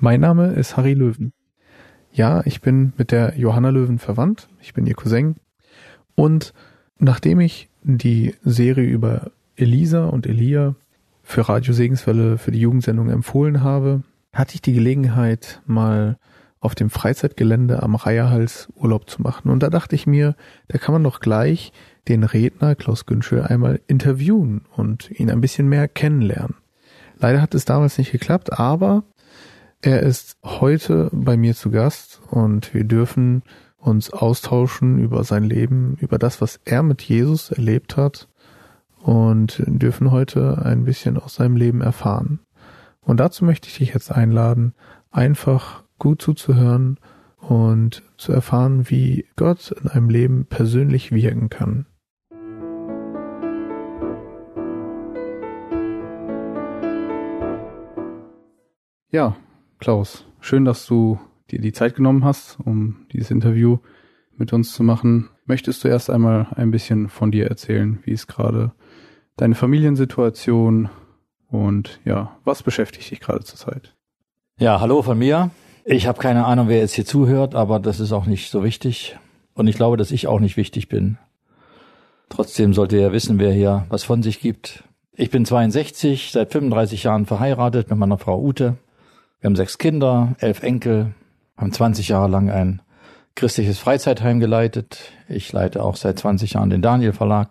[0.00, 1.32] Mein Name ist Harry Löwen.
[2.12, 4.48] Ja, ich bin mit der Johanna Löwen verwandt.
[4.60, 5.34] Ich bin ihr Cousin.
[6.14, 6.54] Und
[7.00, 10.76] nachdem ich die Serie über Elisa und Elia
[11.24, 16.16] für Radio Segenswelle für die Jugendsendung empfohlen habe, hatte ich die Gelegenheit, mal
[16.60, 19.50] auf dem Freizeitgelände am Reiherhals Urlaub zu machen.
[19.50, 20.36] Und da dachte ich mir,
[20.68, 21.72] da kann man doch gleich
[22.06, 26.54] den Redner Klaus Günschel einmal interviewen und ihn ein bisschen mehr kennenlernen.
[27.18, 29.02] Leider hat es damals nicht geklappt, aber
[29.80, 33.42] er ist heute bei mir zu Gast und wir dürfen
[33.76, 38.28] uns austauschen über sein Leben, über das, was er mit Jesus erlebt hat
[39.00, 42.40] und dürfen heute ein bisschen aus seinem Leben erfahren.
[43.00, 44.74] Und dazu möchte ich dich jetzt einladen,
[45.10, 46.98] einfach gut zuzuhören
[47.36, 51.86] und zu erfahren, wie Gott in einem Leben persönlich wirken kann.
[59.10, 59.36] Ja,
[59.78, 61.20] Klaus, schön, dass du
[61.52, 63.78] dir die Zeit genommen hast, um dieses Interview
[64.36, 65.28] mit uns zu machen.
[65.46, 68.72] Möchtest du erst einmal ein bisschen von dir erzählen, wie es gerade
[69.36, 70.88] deine Familiensituation
[71.48, 73.94] und ja, was beschäftigt dich gerade zurzeit?
[74.58, 75.50] Ja, hallo von mir.
[75.84, 79.16] Ich habe keine Ahnung, wer jetzt hier zuhört, aber das ist auch nicht so wichtig.
[79.54, 81.18] Und ich glaube, dass ich auch nicht wichtig bin.
[82.30, 84.82] Trotzdem sollte er wissen, wer hier was von sich gibt.
[85.12, 88.76] Ich bin 62, seit 35 Jahren verheiratet mit meiner Frau Ute.
[89.40, 91.14] Wir haben sechs Kinder, elf Enkel,
[91.56, 92.82] haben 20 Jahre lang ein
[93.36, 95.12] christliches Freizeitheim geleitet.
[95.28, 97.48] Ich leite auch seit 20 Jahren den Daniel Verlag,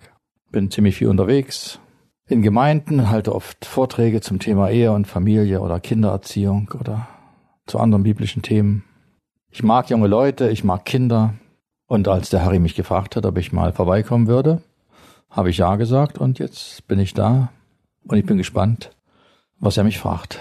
[0.51, 1.79] bin ziemlich viel unterwegs
[2.27, 7.07] in Gemeinden, halte oft Vorträge zum Thema Ehe und Familie oder Kindererziehung oder
[7.65, 8.83] zu anderen biblischen Themen.
[9.49, 11.35] Ich mag junge Leute, ich mag Kinder.
[11.87, 14.61] Und als der Harry mich gefragt hat, ob ich mal vorbeikommen würde,
[15.29, 17.49] habe ich ja gesagt und jetzt bin ich da
[18.03, 18.91] und ich bin gespannt,
[19.57, 20.39] was er mich fragt.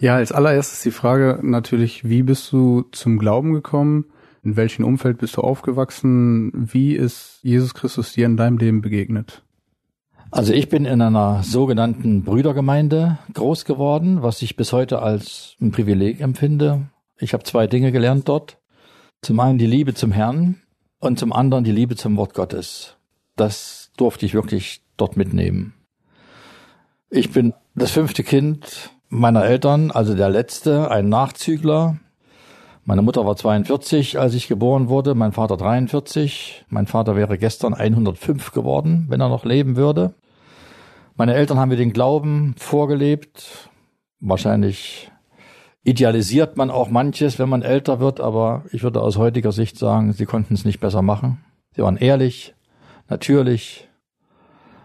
[0.00, 4.06] Ja, als allererstes die Frage natürlich, wie bist du zum Glauben gekommen?
[4.42, 6.50] In welchem Umfeld bist du aufgewachsen?
[6.54, 9.42] Wie ist Jesus Christus dir in deinem Leben begegnet?
[10.30, 15.70] Also ich bin in einer sogenannten Brüdergemeinde groß geworden, was ich bis heute als ein
[15.70, 16.86] Privileg empfinde.
[17.18, 18.56] Ich habe zwei Dinge gelernt dort.
[19.20, 20.62] Zum einen die Liebe zum Herrn
[20.98, 22.96] und zum anderen die Liebe zum Wort Gottes.
[23.36, 25.74] Das durfte ich wirklich dort mitnehmen.
[27.10, 31.98] Ich bin das fünfte Kind meiner Eltern, also der letzte, ein Nachzügler.
[32.84, 36.64] Meine Mutter war 42, als ich geboren wurde, mein Vater 43.
[36.68, 40.14] Mein Vater wäre gestern 105 geworden, wenn er noch leben würde.
[41.16, 43.68] Meine Eltern haben mir den Glauben vorgelebt.
[44.20, 45.10] Wahrscheinlich
[45.82, 50.12] idealisiert man auch manches, wenn man älter wird, aber ich würde aus heutiger Sicht sagen,
[50.12, 51.44] sie konnten es nicht besser machen.
[51.74, 52.54] Sie waren ehrlich,
[53.08, 53.88] natürlich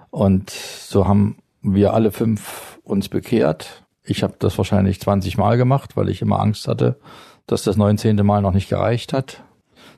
[0.10, 3.85] und so haben wir alle fünf uns bekehrt.
[4.06, 7.00] Ich habe das wahrscheinlich 20 Mal gemacht, weil ich immer Angst hatte,
[7.48, 8.16] dass das 19.
[8.26, 9.44] Mal noch nicht gereicht hat.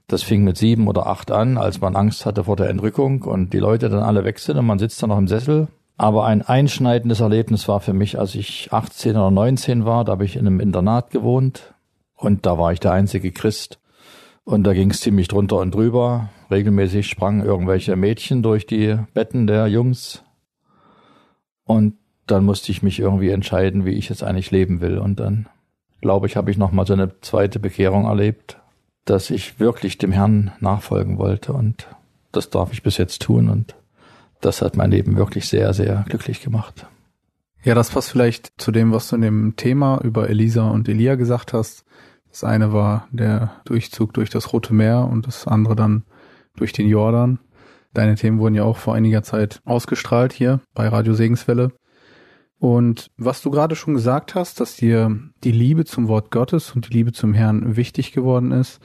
[0.07, 3.51] Das fing mit sieben oder acht an, als man Angst hatte vor der Entrückung und
[3.51, 5.68] die Leute dann alle weg sind und man sitzt dann noch im Sessel.
[5.97, 10.25] Aber ein einschneidendes Erlebnis war für mich, als ich 18 oder 19 war, da habe
[10.25, 11.74] ich in einem Internat gewohnt
[12.16, 13.79] und da war ich der einzige Christ.
[14.44, 16.29] Und da ging es ziemlich drunter und drüber.
[16.50, 20.24] Regelmäßig sprangen irgendwelche Mädchen durch die Betten der Jungs.
[21.66, 21.95] Und
[22.27, 24.97] dann musste ich mich irgendwie entscheiden, wie ich jetzt eigentlich leben will.
[24.97, 25.47] Und dann,
[26.01, 28.59] glaube ich, habe ich nochmal so eine zweite Bekehrung erlebt,
[29.05, 31.53] dass ich wirklich dem Herrn nachfolgen wollte.
[31.53, 31.88] Und
[32.31, 33.49] das darf ich bis jetzt tun.
[33.49, 33.75] Und
[34.41, 36.85] das hat mein Leben wirklich sehr, sehr glücklich gemacht.
[37.63, 41.15] Ja, das passt vielleicht zu dem, was du in dem Thema über Elisa und Elia
[41.15, 41.85] gesagt hast.
[42.29, 46.03] Das eine war der Durchzug durch das Rote Meer und das andere dann
[46.56, 47.39] durch den Jordan.
[47.94, 51.71] Deine Themen wurden ja auch vor einiger Zeit ausgestrahlt hier bei Radio Segenswelle.
[52.59, 56.89] Und was du gerade schon gesagt hast, dass dir die Liebe zum Wort Gottes und
[56.89, 58.80] die Liebe zum Herrn wichtig geworden ist,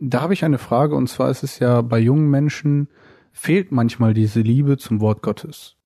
[0.00, 2.88] da habe ich eine Frage und zwar ist es ja bei jungen Menschen
[3.32, 5.76] fehlt manchmal diese Liebe zum Wort Gottes.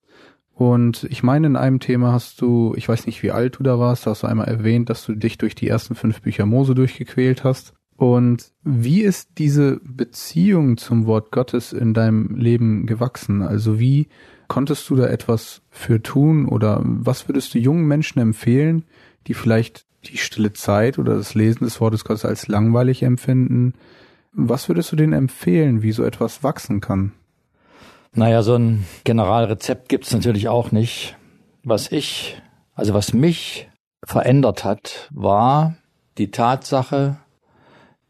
[0.55, 3.81] Und ich meine, in einem Thema hast du, ich weiß nicht, wie alt du da
[3.81, 6.77] warst, da hast du einmal erwähnt, dass du dich durch die ersten fünf Bücher Mose
[6.77, 7.75] durchgequält hast.
[7.97, 13.43] Und wie ist diese Beziehung zum Wort Gottes in deinem Leben gewachsen?
[13.43, 14.09] Also wie
[14.49, 18.85] Konntest du da etwas für tun oder was würdest du jungen Menschen empfehlen,
[19.27, 23.75] die vielleicht die stille Zeit oder das Lesen des Wortes Gottes als langweilig empfinden?
[24.33, 27.13] Was würdest du denen empfehlen, wie so etwas wachsen kann?
[28.13, 31.17] Naja, so ein Generalrezept gibt's natürlich auch nicht.
[31.63, 32.41] Was ich,
[32.75, 33.69] also was mich
[34.05, 35.77] verändert hat, war
[36.19, 37.17] die Tatsache,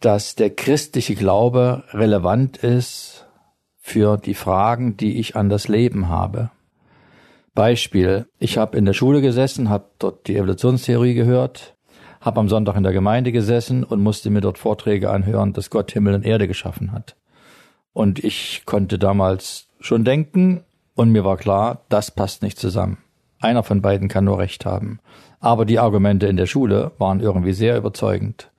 [0.00, 3.24] dass der christliche Glaube relevant ist
[3.86, 6.50] für die Fragen, die ich an das Leben habe.
[7.54, 11.76] Beispiel, ich habe in der Schule gesessen, habe dort die Evolutionstheorie gehört,
[12.22, 15.92] habe am Sonntag in der Gemeinde gesessen und musste mir dort Vorträge anhören, dass Gott
[15.92, 17.14] Himmel und Erde geschaffen hat.
[17.92, 20.64] Und ich konnte damals schon denken
[20.94, 22.96] und mir war klar, das passt nicht zusammen.
[23.38, 24.98] Einer von beiden kann nur recht haben.
[25.40, 28.50] Aber die Argumente in der Schule waren irgendwie sehr überzeugend.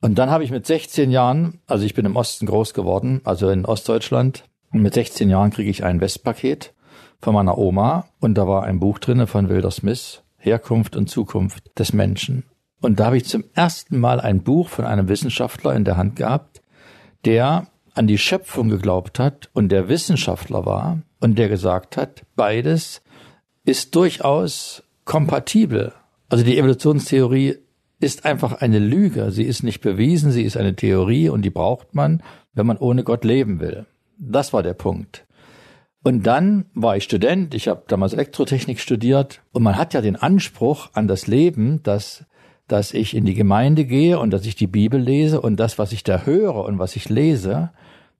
[0.00, 3.50] Und dann habe ich mit 16 Jahren, also ich bin im Osten groß geworden, also
[3.50, 6.72] in Ostdeutschland, und mit 16 Jahren kriege ich ein Westpaket
[7.20, 11.78] von meiner Oma und da war ein Buch drinne von Wilder Smith, Herkunft und Zukunft
[11.78, 12.44] des Menschen.
[12.80, 16.16] Und da habe ich zum ersten Mal ein Buch von einem Wissenschaftler in der Hand
[16.16, 16.62] gehabt,
[17.26, 23.02] der an die Schöpfung geglaubt hat und der Wissenschaftler war und der gesagt hat, beides
[23.64, 25.92] ist durchaus kompatibel.
[26.30, 27.58] Also die Evolutionstheorie
[28.00, 29.30] ist einfach eine Lüge.
[29.30, 32.22] Sie ist nicht bewiesen, sie ist eine Theorie und die braucht man,
[32.54, 33.86] wenn man ohne Gott leben will.
[34.18, 35.26] Das war der Punkt.
[36.02, 40.16] Und dann war ich Student, ich habe damals Elektrotechnik studiert und man hat ja den
[40.16, 42.24] Anspruch an das Leben, dass
[42.70, 45.90] dass ich in die Gemeinde gehe und dass ich die Bibel lese und das, was
[45.90, 47.70] ich da höre und was ich lese,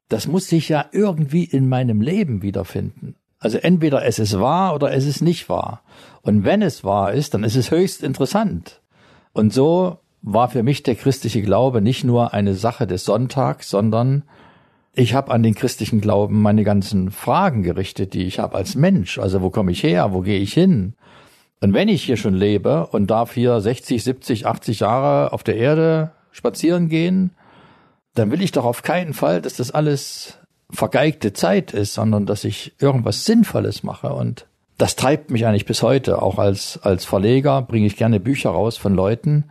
[0.08, 3.14] das muss sich ja irgendwie in meinem Leben wiederfinden.
[3.38, 5.82] Also entweder es ist wahr oder es ist nicht wahr.
[6.22, 8.79] Und wenn es wahr ist, dann ist es höchst interessant.
[9.32, 14.24] Und so war für mich der christliche Glaube nicht nur eine Sache des Sonntags, sondern
[14.92, 19.18] ich habe an den christlichen Glauben meine ganzen Fragen gerichtet, die ich habe als Mensch.
[19.18, 20.12] Also wo komme ich her?
[20.12, 20.94] Wo gehe ich hin?
[21.60, 25.56] Und wenn ich hier schon lebe und darf hier 60, 70, 80 Jahre auf der
[25.56, 27.30] Erde spazieren gehen,
[28.14, 30.38] dann will ich doch auf keinen Fall, dass das alles
[30.70, 34.12] vergeigte Zeit ist, sondern dass ich irgendwas Sinnvolles mache.
[34.12, 34.46] Und
[34.80, 36.22] das treibt mich eigentlich bis heute.
[36.22, 39.50] Auch als, als Verleger bringe ich gerne Bücher raus von Leuten,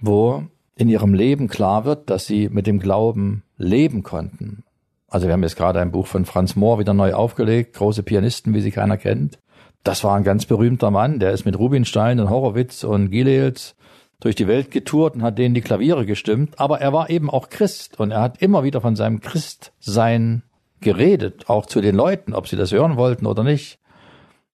[0.00, 0.44] wo
[0.76, 4.64] in ihrem Leben klar wird, dass sie mit dem Glauben leben konnten.
[5.08, 8.54] Also wir haben jetzt gerade ein Buch von Franz Mohr wieder neu aufgelegt, große Pianisten,
[8.54, 9.38] wie sie keiner kennt.
[9.84, 13.74] Das war ein ganz berühmter Mann, der ist mit Rubinstein und Horowitz und Gilels
[14.20, 17.50] durch die Welt getourt und hat denen die Klaviere gestimmt, aber er war eben auch
[17.50, 20.44] Christ und er hat immer wieder von seinem Christsein
[20.80, 23.81] geredet, auch zu den Leuten, ob sie das hören wollten oder nicht.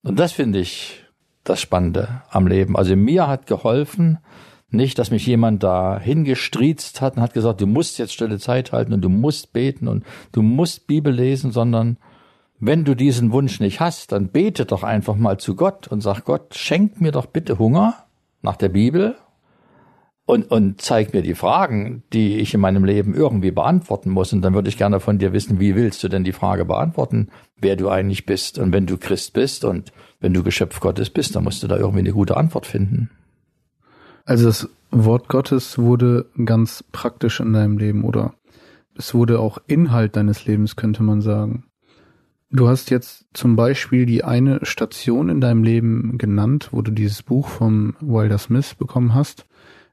[0.03, 1.05] Und das finde ich
[1.45, 2.77] das Spannende am Leben.
[2.77, 4.19] Also mir hat geholfen,
[4.71, 8.73] nicht, dass mich jemand da hingestriezt hat und hat gesagt, du musst jetzt stille Zeit
[8.73, 11.97] halten und du musst beten und du musst Bibel lesen, sondern
[12.61, 16.25] wenn du diesen Wunsch nicht hast, dann bete doch einfach mal zu Gott und sag
[16.25, 17.95] Gott, schenk mir doch bitte Hunger
[18.43, 19.17] nach der Bibel
[20.29, 24.31] und, und zeig mir die Fragen, die ich in meinem Leben irgendwie beantworten muss.
[24.35, 27.29] Und dann würde ich gerne von dir wissen, wie willst du denn die Frage beantworten,
[27.57, 28.59] wer du eigentlich bist?
[28.59, 29.91] Und wenn du Christ bist und
[30.21, 33.09] wenn du Geschöpf Gottes bist, dann musst du da irgendwie eine gute Antwort finden.
[34.27, 38.35] Also das Wort Gottes wurde ganz praktisch in deinem Leben, oder?
[38.99, 41.65] Es wurde auch Inhalt deines Lebens, könnte man sagen.
[42.51, 47.23] Du hast jetzt zum Beispiel die eine Station in deinem Leben genannt, wo du dieses
[47.23, 49.48] Buch vom Wilder Smith bekommen hast.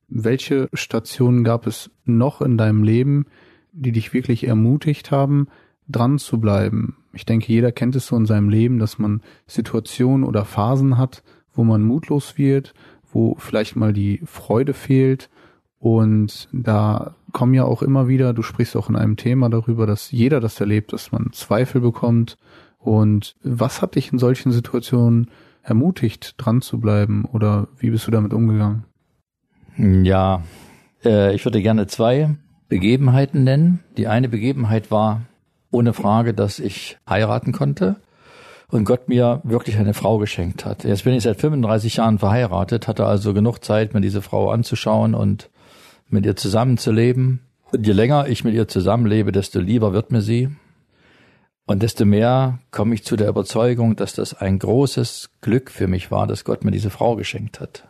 [0.08, 3.26] Welche Stationen gab es noch in deinem Leben,
[3.72, 5.48] die dich wirklich ermutigt haben,
[5.88, 6.98] dran zu bleiben?
[7.14, 11.24] Ich denke, jeder kennt es so in seinem Leben, dass man Situationen oder Phasen hat,
[11.54, 12.74] wo man mutlos wird,
[13.12, 15.30] wo vielleicht mal die Freude fehlt.
[15.80, 20.12] Und da kommen ja auch immer wieder, du sprichst auch in einem Thema darüber, dass
[20.12, 22.38] jeder das erlebt, dass man Zweifel bekommt.
[22.80, 25.32] Und was hat dich in solchen Situationen
[25.64, 27.26] ermutigt, dran zu bleiben?
[27.26, 28.86] Oder wie bist du damit umgegangen?
[29.78, 30.44] Ja,
[31.04, 32.36] äh, ich würde gerne zwei
[32.70, 33.84] Begebenheiten nennen.
[33.98, 35.22] Die eine Begebenheit war
[35.72, 37.98] ohne Frage, dass ich heiraten konnte
[38.70, 40.84] und Gott mir wirklich eine Frau geschenkt hat.
[40.84, 45.14] Jetzt bin ich seit 35 Jahren verheiratet, hatte also genug Zeit, mir diese Frau anzuschauen
[45.14, 45.50] und
[46.10, 47.42] mit ihr zusammenzuleben.
[47.72, 50.50] Und je länger ich mit ihr zusammenlebe, desto lieber wird mir sie.
[51.68, 56.12] Und desto mehr komme ich zu der Überzeugung, dass das ein großes Glück für mich
[56.12, 57.88] war, dass Gott mir diese Frau geschenkt hat.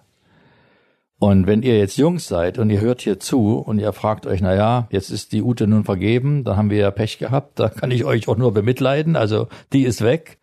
[1.25, 4.41] Und wenn ihr jetzt Jungs seid und ihr hört hier zu und ihr fragt euch,
[4.41, 7.69] na ja, jetzt ist die Ute nun vergeben, da haben wir ja Pech gehabt, da
[7.69, 10.37] kann ich euch auch nur bemitleiden, also die ist weg.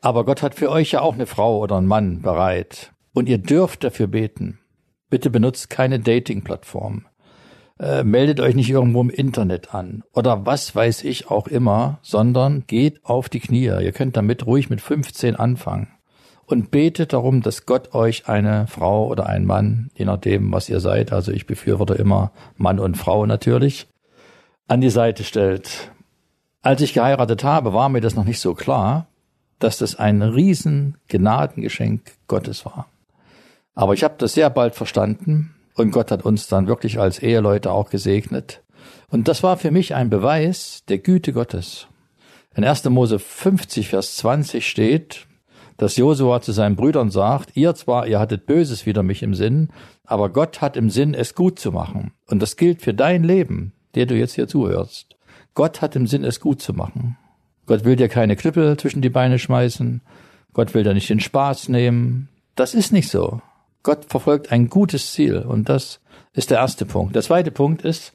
[0.00, 2.92] Aber Gott hat für euch ja auch eine Frau oder einen Mann bereit.
[3.12, 4.60] Und ihr dürft dafür beten.
[5.08, 7.06] Bitte benutzt keine Dating-Plattform.
[7.80, 12.62] äh, meldet euch nicht irgendwo im Internet an oder was weiß ich auch immer, sondern
[12.68, 13.64] geht auf die Knie.
[13.64, 15.88] Ihr könnt damit ruhig mit 15 anfangen
[16.50, 20.80] und betet darum, dass Gott euch eine Frau oder einen Mann, je nachdem, was ihr
[20.80, 23.88] seid, also ich befürworte immer Mann und Frau natürlich,
[24.66, 25.92] an die Seite stellt.
[26.62, 29.06] Als ich geheiratet habe, war mir das noch nicht so klar,
[29.58, 32.86] dass das ein riesen Gnadengeschenk Gottes war.
[33.74, 37.70] Aber ich habe das sehr bald verstanden und Gott hat uns dann wirklich als Eheleute
[37.72, 38.62] auch gesegnet.
[39.08, 41.86] Und das war für mich ein Beweis der Güte Gottes.
[42.54, 42.84] In 1.
[42.86, 45.26] Mose 50, Vers 20 steht,
[45.80, 49.70] dass Josua zu seinen Brüdern sagt, ihr zwar, ihr hattet Böses wider mich im Sinn,
[50.04, 52.12] aber Gott hat im Sinn, es gut zu machen.
[52.26, 55.16] Und das gilt für dein Leben, der du jetzt hier zuhörst.
[55.54, 57.16] Gott hat im Sinn, es gut zu machen.
[57.64, 60.02] Gott will dir keine Knüppel zwischen die Beine schmeißen.
[60.52, 62.28] Gott will dir nicht den Spaß nehmen.
[62.56, 63.40] Das ist nicht so.
[63.82, 66.00] Gott verfolgt ein gutes Ziel und das
[66.34, 67.14] ist der erste Punkt.
[67.14, 68.12] Der zweite Punkt ist,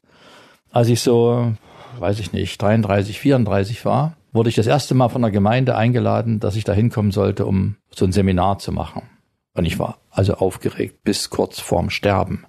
[0.70, 1.52] als ich so,
[1.98, 6.38] weiß ich nicht, 33, 34 war, wurde ich das erste Mal von der Gemeinde eingeladen,
[6.38, 9.02] dass ich da hinkommen sollte, um so ein Seminar zu machen.
[9.54, 12.44] Und ich war also aufgeregt bis kurz vorm Sterben.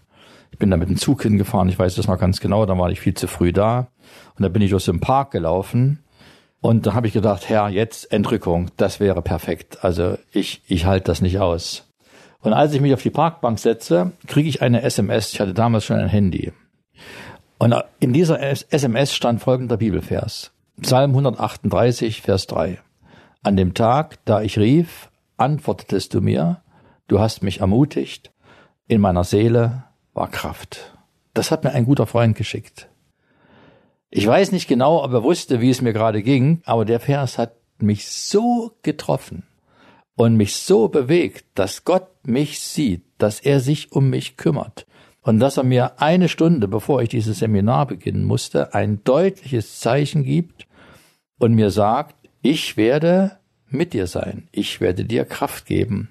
[0.51, 2.91] Ich bin da mit dem Zug hingefahren, ich weiß das noch ganz genau, da war
[2.91, 3.88] ich viel zu früh da.
[4.36, 6.03] Und da bin ich durch einen Park gelaufen.
[6.60, 9.84] Und da habe ich gedacht, Herr, jetzt Entrückung, das wäre perfekt.
[9.84, 11.88] Also ich, ich halte das nicht aus.
[12.39, 15.34] Und als ich mich auf die Parkbank setze, kriege ich eine SMS.
[15.34, 16.51] Ich hatte damals schon ein Handy.
[17.58, 20.51] Und in dieser SMS stand folgender Bibelvers.
[20.79, 22.77] Psalm 138, Vers 3.
[23.41, 26.62] An dem Tag, da ich rief, antwortetest du mir,
[27.07, 28.31] du hast mich ermutigt,
[28.88, 30.96] in meiner Seele war Kraft.
[31.34, 32.89] Das hat mir ein guter Freund geschickt.
[34.12, 37.39] Ich weiß nicht genau, ob er wusste, wie es mir gerade ging, aber der Vers
[37.39, 39.48] hat mich so getroffen
[40.15, 44.86] und mich so bewegt, dass Gott mich sieht, dass er sich um mich kümmert
[45.22, 50.24] und dass er mir eine Stunde, bevor ich dieses Seminar beginnen musste, ein deutliches Zeichen
[50.24, 50.66] gibt,
[51.39, 53.38] und mir sagt, ich werde
[53.70, 56.10] mit dir sein, ich werde dir Kraft geben.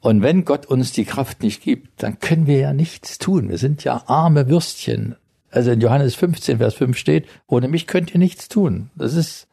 [0.00, 3.48] Und wenn Gott uns die Kraft nicht gibt, dann können wir ja nichts tun.
[3.48, 5.16] Wir sind ja arme Würstchen.
[5.50, 8.90] Also in Johannes 15, Vers 5 steht, ohne mich könnt ihr nichts tun.
[8.94, 9.48] Das ist,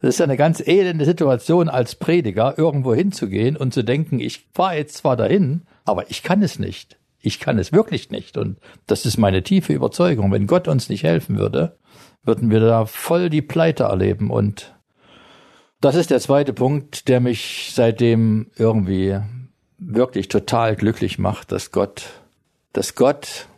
[0.00, 4.76] das ist eine ganz elende Situation als Prediger, irgendwo hinzugehen und zu denken, ich fahre
[4.76, 6.96] jetzt zwar dahin, aber ich kann es nicht.
[7.20, 8.36] Ich kann es wirklich nicht.
[8.36, 10.32] Und das ist meine tiefe Überzeugung.
[10.32, 11.76] Wenn Gott uns nicht helfen würde,
[12.24, 14.30] würden wir da voll die Pleite erleben.
[14.30, 14.74] Und
[15.80, 19.18] das ist der zweite Punkt, der mich seitdem irgendwie
[19.78, 22.06] wirklich total glücklich macht, dass Gott,
[22.72, 23.48] dass Gott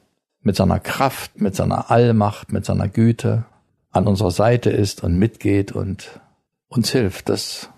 [0.43, 3.45] mit seiner Kraft, mit seiner Allmacht, mit seiner Güte
[3.91, 6.21] an unserer Seite ist und mitgeht und
[6.69, 7.29] uns hilft.
[7.29, 7.71] Das,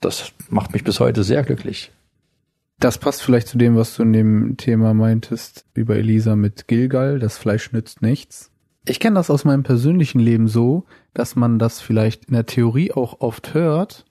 [0.00, 1.92] das macht mich bis heute sehr glücklich.
[2.78, 7.18] Das passt vielleicht zu dem, was du in dem Thema meintest, bei Elisa mit Gilgal,
[7.18, 8.50] das Fleisch nützt nichts.
[8.88, 12.92] Ich kenne das aus meinem persönlichen Leben so, dass man das vielleicht in der Theorie
[12.92, 14.04] auch oft hört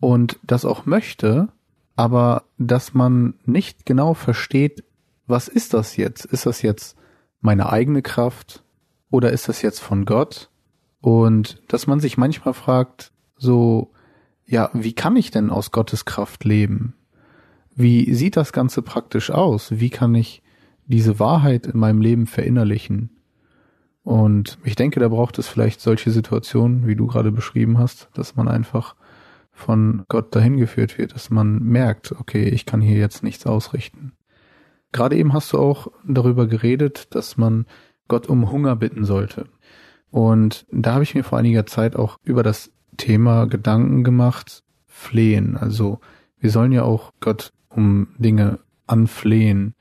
[0.00, 1.48] und das auch möchte,
[1.96, 4.84] aber dass man nicht genau versteht,
[5.26, 6.24] was ist das jetzt?
[6.24, 6.96] Ist das jetzt
[7.42, 8.64] meine eigene Kraft
[9.10, 10.48] oder ist das jetzt von Gott?
[11.02, 13.90] Und dass man sich manchmal fragt, so,
[14.46, 16.94] ja, wie kann ich denn aus Gottes Kraft leben?
[17.74, 19.72] Wie sieht das Ganze praktisch aus?
[19.72, 20.42] Wie kann ich
[20.86, 23.10] diese Wahrheit in meinem Leben verinnerlichen?
[24.02, 28.34] Und ich denke, da braucht es vielleicht solche Situationen, wie du gerade beschrieben hast, dass
[28.34, 28.96] man einfach
[29.52, 34.12] von Gott dahin geführt wird, dass man merkt, okay, ich kann hier jetzt nichts ausrichten.
[34.90, 37.66] Gerade eben hast du auch darüber geredet, dass man
[38.08, 39.46] Gott um Hunger bitten sollte.
[40.10, 45.56] Und da habe ich mir vor einiger Zeit auch über das Thema Gedanken gemacht, flehen.
[45.56, 46.00] Also
[46.38, 49.74] wir sollen ja auch Gott um Dinge anflehen.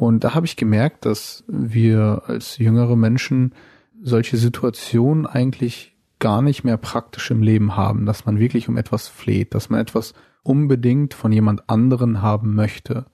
[0.00, 3.54] Und da habe ich gemerkt, dass wir als jüngere Menschen
[4.00, 9.08] solche Situationen eigentlich gar nicht mehr praktisch im Leben haben, dass man wirklich um etwas
[9.08, 13.04] fleht, dass man etwas unbedingt von jemand anderen haben möchte.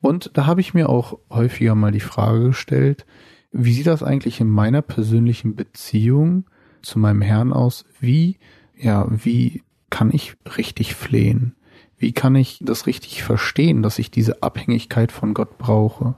[0.00, 3.06] Und da habe ich mir auch häufiger mal die Frage gestellt,
[3.50, 6.44] wie sieht das eigentlich in meiner persönlichen Beziehung
[6.80, 7.86] zu meinem Herrn aus?
[7.98, 8.38] Wie,
[8.76, 11.56] ja, wie kann ich richtig flehen?
[12.04, 16.16] Wie kann ich das richtig verstehen, dass ich diese Abhängigkeit von Gott brauche?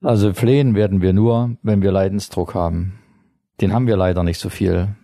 [0.00, 3.00] Also flehen werden wir nur, wenn wir Leidensdruck haben.
[3.60, 4.94] Den haben wir leider nicht so viel.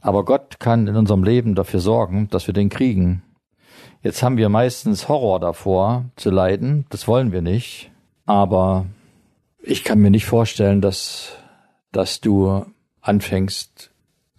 [0.00, 3.24] Aber Gott kann in unserem Leben dafür sorgen, dass wir den kriegen.
[4.02, 7.90] Jetzt haben wir meistens Horror davor zu leiden, das wollen wir nicht.
[8.24, 8.86] Aber
[9.62, 11.36] ich kann mir nicht vorstellen, dass,
[11.92, 12.64] dass du
[13.02, 13.90] anfängst,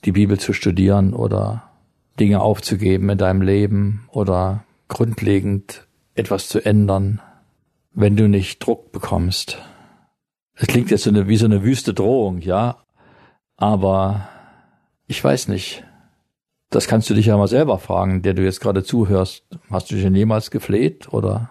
[0.05, 1.69] die Bibel zu studieren oder
[2.19, 7.21] Dinge aufzugeben in deinem Leben oder grundlegend etwas zu ändern,
[7.93, 9.57] wenn du nicht Druck bekommst.
[10.55, 12.77] Es klingt jetzt so eine, wie so eine wüste Drohung, ja.
[13.55, 14.27] Aber
[15.07, 15.83] ich weiß nicht.
[16.69, 19.45] Das kannst du dich ja mal selber fragen, der du jetzt gerade zuhörst.
[19.69, 21.49] Hast du dich denn jemals gefleht oder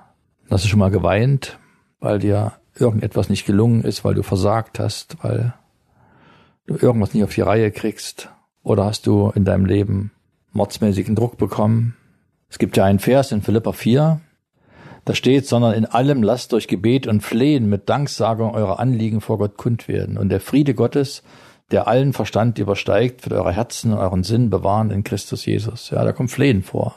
[0.51, 1.59] hast du schon mal geweint,
[2.01, 5.55] weil dir irgendetwas nicht gelungen ist, weil du versagt hast, weil
[6.67, 8.29] du irgendwas nicht auf die Reihe kriegst?
[8.63, 10.11] Oder hast du in deinem Leben
[10.53, 11.97] mordsmäßigen Druck bekommen?
[12.57, 14.19] Es gibt ja einen Vers in Philippa 4,
[15.05, 19.37] da steht, sondern in allem lasst durch Gebet und Flehen mit Danksagung eure Anliegen vor
[19.37, 20.17] Gott kund werden.
[20.17, 21.23] Und der Friede Gottes,
[21.71, 25.91] der allen Verstand übersteigt, wird eure Herzen und euren Sinn bewahren in Christus Jesus.
[25.91, 26.95] Ja, da kommt Flehen vor.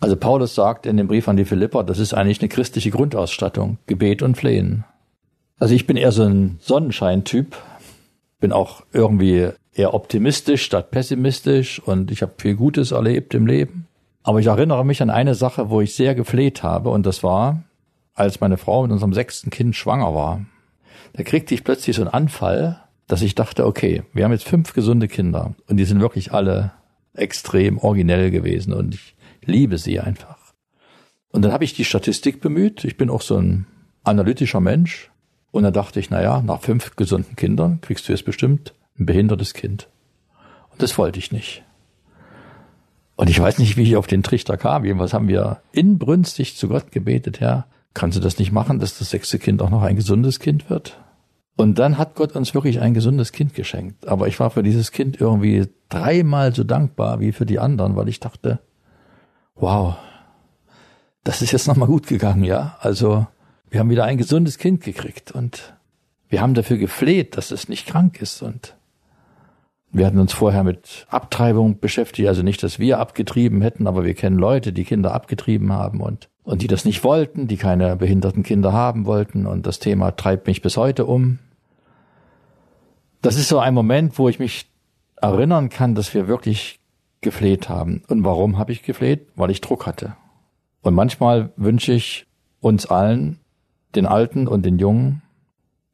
[0.00, 3.78] Also Paulus sagt in dem Brief an die Philipper, das ist eigentlich eine christliche Grundausstattung,
[3.86, 4.84] Gebet und Flehen.
[5.58, 7.56] Also ich bin eher so ein Sonnenscheintyp,
[8.38, 13.86] bin auch irgendwie eher optimistisch statt pessimistisch und ich habe viel Gutes erlebt im Leben.
[14.28, 17.62] Aber ich erinnere mich an eine Sache, wo ich sehr gefleht habe, und das war,
[18.12, 20.44] als meine Frau mit unserem sechsten Kind schwanger war.
[21.14, 24.74] Da kriegte ich plötzlich so einen Anfall, dass ich dachte, okay, wir haben jetzt fünf
[24.74, 26.72] gesunde Kinder und die sind wirklich alle
[27.14, 29.16] extrem originell gewesen und ich
[29.46, 30.36] liebe sie einfach.
[31.30, 32.84] Und dann habe ich die Statistik bemüht.
[32.84, 33.66] Ich bin auch so ein
[34.04, 35.10] analytischer Mensch.
[35.52, 39.54] Und dann dachte ich, naja, nach fünf gesunden Kindern kriegst du jetzt bestimmt ein behindertes
[39.54, 39.88] Kind.
[40.70, 41.64] Und das wollte ich nicht.
[43.18, 44.84] Und ich weiß nicht, wie ich auf den Trichter kam.
[44.84, 49.10] Jedenfalls haben wir inbrünstig zu Gott gebetet, Herr, kannst du das nicht machen, dass das
[49.10, 51.00] sechste Kind auch noch ein gesundes Kind wird?
[51.56, 54.06] Und dann hat Gott uns wirklich ein gesundes Kind geschenkt.
[54.06, 58.08] Aber ich war für dieses Kind irgendwie dreimal so dankbar wie für die anderen, weil
[58.08, 58.60] ich dachte,
[59.56, 59.96] wow,
[61.24, 62.76] das ist jetzt nochmal gut gegangen, ja.
[62.78, 63.26] Also
[63.68, 65.74] wir haben wieder ein gesundes Kind gekriegt und
[66.28, 68.76] wir haben dafür gefleht, dass es nicht krank ist und
[69.90, 74.14] wir hatten uns vorher mit Abtreibung beschäftigt, also nicht, dass wir abgetrieben hätten, aber wir
[74.14, 78.42] kennen Leute, die Kinder abgetrieben haben und, und die das nicht wollten, die keine behinderten
[78.42, 81.38] Kinder haben wollten und das Thema treibt mich bis heute um.
[83.22, 84.70] Das ist so ein Moment, wo ich mich
[85.16, 86.80] erinnern kann, dass wir wirklich
[87.20, 88.02] gefleht haben.
[88.08, 89.26] Und warum habe ich gefleht?
[89.34, 90.14] Weil ich Druck hatte.
[90.82, 92.26] Und manchmal wünsche ich
[92.60, 93.40] uns allen,
[93.94, 95.22] den Alten und den Jungen,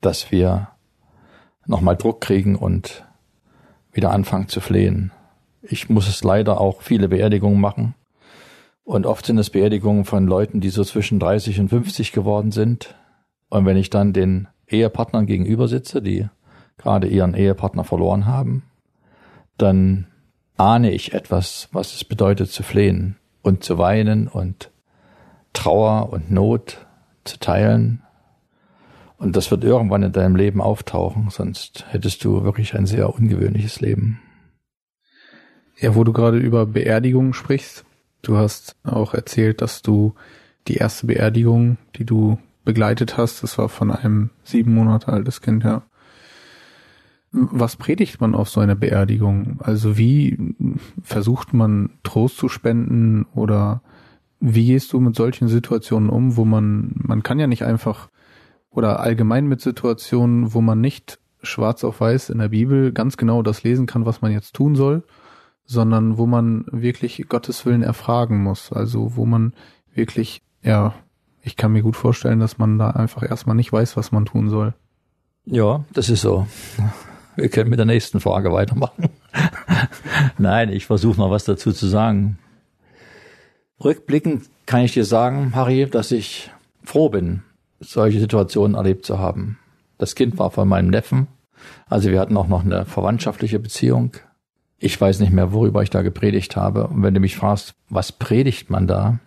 [0.00, 0.68] dass wir
[1.66, 3.04] nochmal Druck kriegen und
[3.94, 5.12] wieder anfangen zu flehen.
[5.62, 7.94] Ich muss es leider auch viele Beerdigungen machen.
[8.85, 12.94] Und oft sind es Beerdigungen von Leuten, die so zwischen 30 und 50 geworden sind.
[13.48, 16.28] Und wenn ich dann den Ehepartnern gegenüber sitze, die
[16.76, 18.64] gerade ihren Ehepartner verloren haben,
[19.57, 20.09] dann
[20.57, 24.70] ahne ich etwas, was es bedeutet zu flehen und zu weinen und
[25.52, 26.87] Trauer und Not
[27.24, 28.03] zu teilen
[29.24, 33.80] und das wird irgendwann in deinem Leben auftauchen, sonst hättest du wirklich ein sehr ungewöhnliches
[33.80, 34.20] Leben.
[35.78, 37.87] Ja, wo du gerade über Beerdigungen sprichst,
[38.20, 40.14] du hast auch erzählt, dass du
[40.68, 45.64] die erste Beerdigung, die du begleitet hast, das war von einem sieben Monate altes Kind,
[45.64, 45.82] ja.
[47.32, 49.58] Was predigt man auf so einer Beerdigung?
[49.60, 50.54] Also wie
[51.02, 53.80] versucht man Trost zu spenden oder
[54.38, 58.10] wie gehst du mit solchen Situationen um, wo man, man kann ja nicht einfach
[58.74, 63.42] oder allgemein mit Situationen, wo man nicht schwarz auf weiß in der Bibel ganz genau
[63.42, 65.04] das lesen kann, was man jetzt tun soll,
[65.64, 68.72] sondern wo man wirklich Gottes Willen erfragen muss.
[68.72, 69.54] Also wo man
[69.94, 70.94] wirklich, ja,
[71.42, 74.48] ich kann mir gut vorstellen, dass man da einfach erstmal nicht weiß, was man tun
[74.48, 74.74] soll.
[75.46, 76.46] Ja, das ist so.
[77.37, 79.10] Wir können mit der nächsten Frage weitermachen.
[80.38, 82.38] Nein, ich versuche noch was dazu zu sagen.
[83.82, 86.50] Rückblickend kann ich dir sagen, Harry, dass ich
[86.82, 87.42] froh bin,
[87.86, 89.58] solche Situationen erlebt zu haben.
[89.98, 91.28] Das Kind war von meinem Neffen,
[91.86, 94.12] also wir hatten auch noch eine verwandtschaftliche Beziehung.
[94.78, 96.88] Ich weiß nicht mehr, worüber ich da gepredigt habe.
[96.88, 99.18] Und wenn du mich fragst, was predigt man da?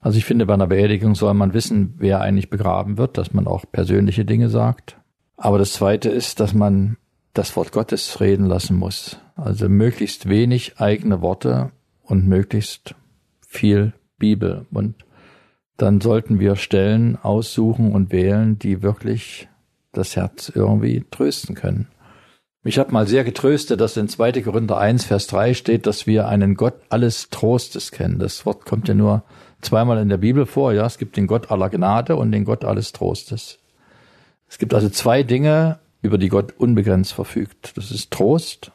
[0.00, 3.46] Also ich finde, bei einer Beerdigung soll man wissen, wer eigentlich begraben wird, dass man
[3.46, 4.96] auch persönliche Dinge sagt.
[5.36, 6.96] Aber das Zweite ist, dass man
[7.34, 9.18] das Wort Gottes reden lassen muss.
[9.36, 11.70] Also möglichst wenig eigene Worte
[12.02, 12.94] und möglichst
[13.46, 14.66] viel Bibel.
[14.72, 14.96] Und
[15.82, 19.48] dann sollten wir Stellen aussuchen und wählen, die wirklich
[19.90, 21.88] das Herz irgendwie trösten können.
[22.62, 24.42] Mich hat mal sehr getröstet, dass in 2.
[24.42, 28.20] Korinther 1, Vers 3 steht, dass wir einen Gott alles Trostes kennen.
[28.20, 29.24] Das Wort kommt ja nur
[29.60, 30.72] zweimal in der Bibel vor.
[30.72, 33.58] Ja, es gibt den Gott aller Gnade und den Gott alles Trostes.
[34.48, 37.76] Es gibt also zwei Dinge, über die Gott unbegrenzt verfügt.
[37.76, 38.70] Das ist Trost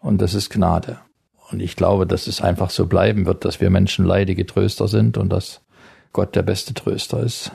[0.00, 0.98] und das ist Gnade.
[1.52, 5.18] Und ich glaube, dass es einfach so bleiben wird, dass wir Menschen leidige Tröster sind
[5.18, 5.60] und dass
[6.12, 7.52] Gott der beste Tröster ist.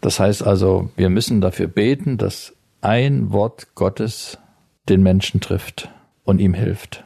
[0.00, 4.38] Das heißt also, wir müssen dafür beten, dass ein Wort Gottes
[4.88, 5.88] den Menschen trifft
[6.24, 7.04] und ihm hilft.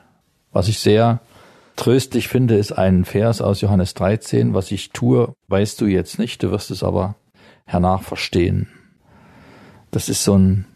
[0.53, 1.21] Was ich sehr
[1.77, 6.43] tröstlich finde, ist ein Vers aus Johannes 13, was ich tue, weißt du jetzt nicht,
[6.43, 7.15] du wirst es aber
[7.65, 8.69] hernach verstehen.
[9.91, 10.67] Das ist so ein,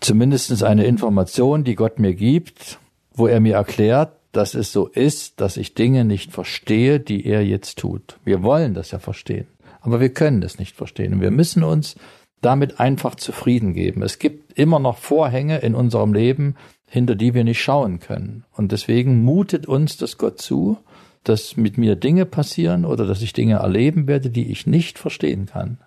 [0.00, 2.78] zumindest eine Information, die Gott mir gibt,
[3.14, 7.44] wo er mir erklärt, dass es so ist, dass ich Dinge nicht verstehe, die er
[7.44, 8.18] jetzt tut.
[8.24, 9.46] Wir wollen das ja verstehen,
[9.80, 11.14] aber wir können es nicht verstehen.
[11.14, 11.96] Und wir müssen uns
[12.40, 14.02] damit einfach zufrieden geben.
[14.02, 18.44] Es gibt immer noch Vorhänge in unserem Leben, hinter die wir nicht schauen können.
[18.52, 20.78] Und deswegen mutet uns das Gott zu,
[21.22, 25.46] dass mit mir Dinge passieren oder dass ich Dinge erleben werde, die ich nicht verstehen
[25.46, 25.78] kann.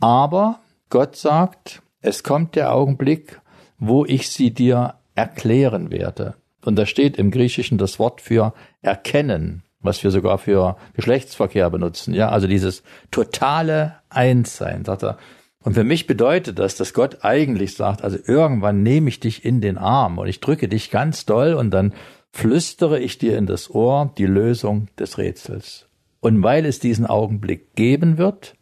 [0.00, 3.40] Aber Gott sagt, es kommt der Augenblick,
[3.78, 6.34] wo ich sie dir erklären werde.
[6.64, 12.14] Und da steht im Griechischen das Wort für erkennen, was wir sogar für Geschlechtsverkehr benutzen.
[12.14, 15.18] Ja, also dieses totale Einssein, sagt er.
[15.62, 19.60] Und für mich bedeutet das, dass Gott eigentlich sagt, also irgendwann nehme ich dich in
[19.60, 21.92] den Arm und ich drücke dich ganz doll und dann
[22.32, 25.86] flüstere ich dir in das Ohr die Lösung des Rätsels.
[26.20, 28.54] Und weil es diesen Augenblick geben wird,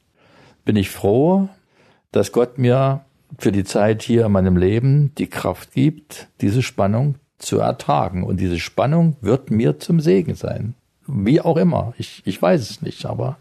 [0.65, 1.49] bin ich froh,
[2.11, 3.05] dass Gott mir
[3.39, 8.25] für die Zeit hier in meinem Leben die Kraft gibt, diese Spannung zu ertragen.
[8.25, 10.75] Und diese Spannung wird mir zum Segen sein.
[11.07, 11.95] Wie auch immer.
[11.99, 13.39] Ich, ich weiß es nicht, aber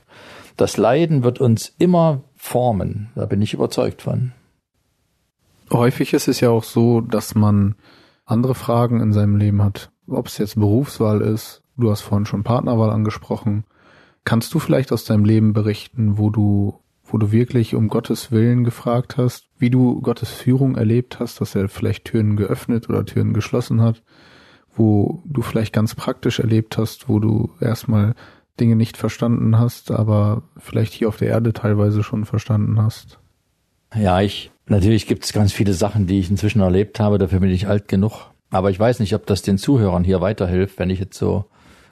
[0.56, 3.10] das Leiden wird uns immer formen.
[3.16, 4.32] Da bin ich überzeugt von.
[5.72, 7.76] Häufig ist es ja auch so, dass man
[8.26, 9.92] andere Fragen in seinem Leben hat.
[10.08, 13.66] Ob es jetzt Berufswahl ist, du hast vorhin schon Partnerwahl angesprochen.
[14.24, 18.64] Kannst du vielleicht aus deinem Leben berichten, wo du wo du wirklich um Gottes Willen
[18.64, 23.34] gefragt hast, wie du Gottes Führung erlebt hast, dass er vielleicht Türen geöffnet oder Türen
[23.34, 24.04] geschlossen hat,
[24.76, 28.14] wo du vielleicht ganz praktisch erlebt hast, wo du erstmal
[28.60, 33.20] Dinge nicht verstanden hast, aber vielleicht hier auf der Erde teilweise schon verstanden hast.
[33.96, 37.52] Ja, ich, natürlich gibt es ganz viele Sachen, die ich inzwischen erlebt habe, dafür bin
[37.52, 38.32] ich alt genug.
[38.50, 41.46] Aber ich weiß nicht, ob das den Zuhörern hier weiterhilft, wenn ich jetzt so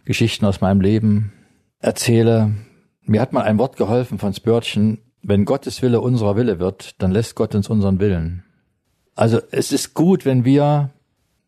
[0.05, 1.33] Geschichten aus meinem Leben
[1.79, 2.53] erzähle.
[3.01, 7.11] Mir hat mal ein Wort geholfen von Spörtchen, wenn Gottes Wille unserer Wille wird, dann
[7.11, 8.43] lässt Gott uns unseren Willen.
[9.15, 10.91] Also es ist gut, wenn wir,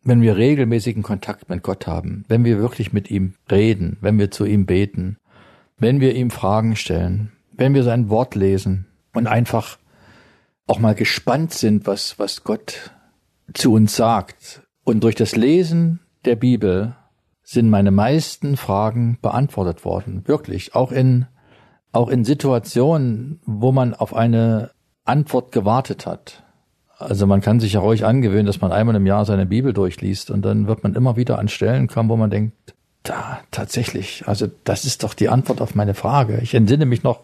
[0.02, 4.32] wenn wir regelmäßigen Kontakt mit Gott haben, wenn wir wirklich mit ihm reden, wenn wir
[4.32, 5.16] zu ihm beten,
[5.78, 9.78] wenn wir ihm Fragen stellen, wenn wir sein Wort lesen und einfach
[10.66, 12.90] auch mal gespannt sind, was, was Gott
[13.54, 14.62] zu uns sagt.
[14.82, 16.96] Und durch das Lesen der Bibel
[17.44, 20.26] sind meine meisten Fragen beantwortet worden.
[20.26, 20.74] Wirklich.
[20.74, 21.26] Auch in
[21.98, 24.70] auch in Situationen, wo man auf eine
[25.04, 26.44] Antwort gewartet hat.
[26.96, 30.30] Also man kann sich ja ruhig angewöhnen, dass man einmal im Jahr seine Bibel durchliest
[30.30, 32.54] und dann wird man immer wieder an Stellen kommen, wo man denkt,
[33.02, 36.38] da, tatsächlich, also das ist doch die Antwort auf meine Frage.
[36.40, 37.22] Ich entsinne mich noch,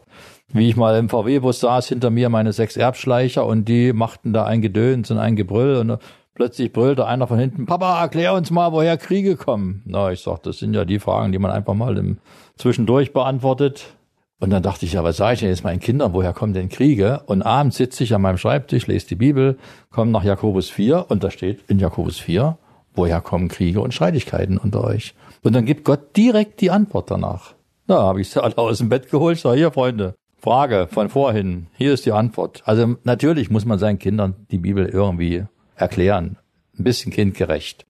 [0.49, 4.45] wie ich mal im VW-Bus saß, hinter mir meine sechs Erbschleicher und die machten da
[4.45, 5.99] ein Gedöns und ein Gebrüll und
[6.35, 9.83] plötzlich brüllte einer von hinten, Papa, erklär uns mal, woher Kriege kommen.
[9.85, 12.19] Na, ich sag, das sind ja die Fragen, die man einfach mal im
[12.57, 13.95] Zwischendurch beantwortet.
[14.40, 16.68] Und dann dachte ich, ja, was sage ich denn jetzt meinen Kindern, woher kommen denn
[16.68, 17.23] Kriege?
[17.27, 19.59] Und abends sitze ich an meinem Schreibtisch, lese die Bibel,
[19.90, 22.59] komme nach Jakobus 4 und da steht in Jakobus 4,
[22.94, 25.14] woher kommen Kriege und Streitigkeiten unter euch?
[25.42, 27.55] Und dann gibt Gott direkt die Antwort danach.
[27.87, 31.68] Da habe ich sie alle aus dem Bett geholt, sage hier, Freunde, Frage von vorhin,
[31.77, 32.62] hier ist die Antwort.
[32.66, 35.44] Also natürlich muss man seinen Kindern die Bibel irgendwie
[35.77, 36.38] erklären,
[36.79, 37.87] ein bisschen kindgerecht,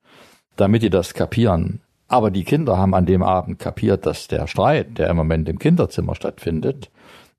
[0.57, 1.80] damit die das kapieren.
[2.14, 5.59] Aber die Kinder haben an dem Abend kapiert, dass der Streit, der im Moment im
[5.59, 6.88] Kinderzimmer stattfindet,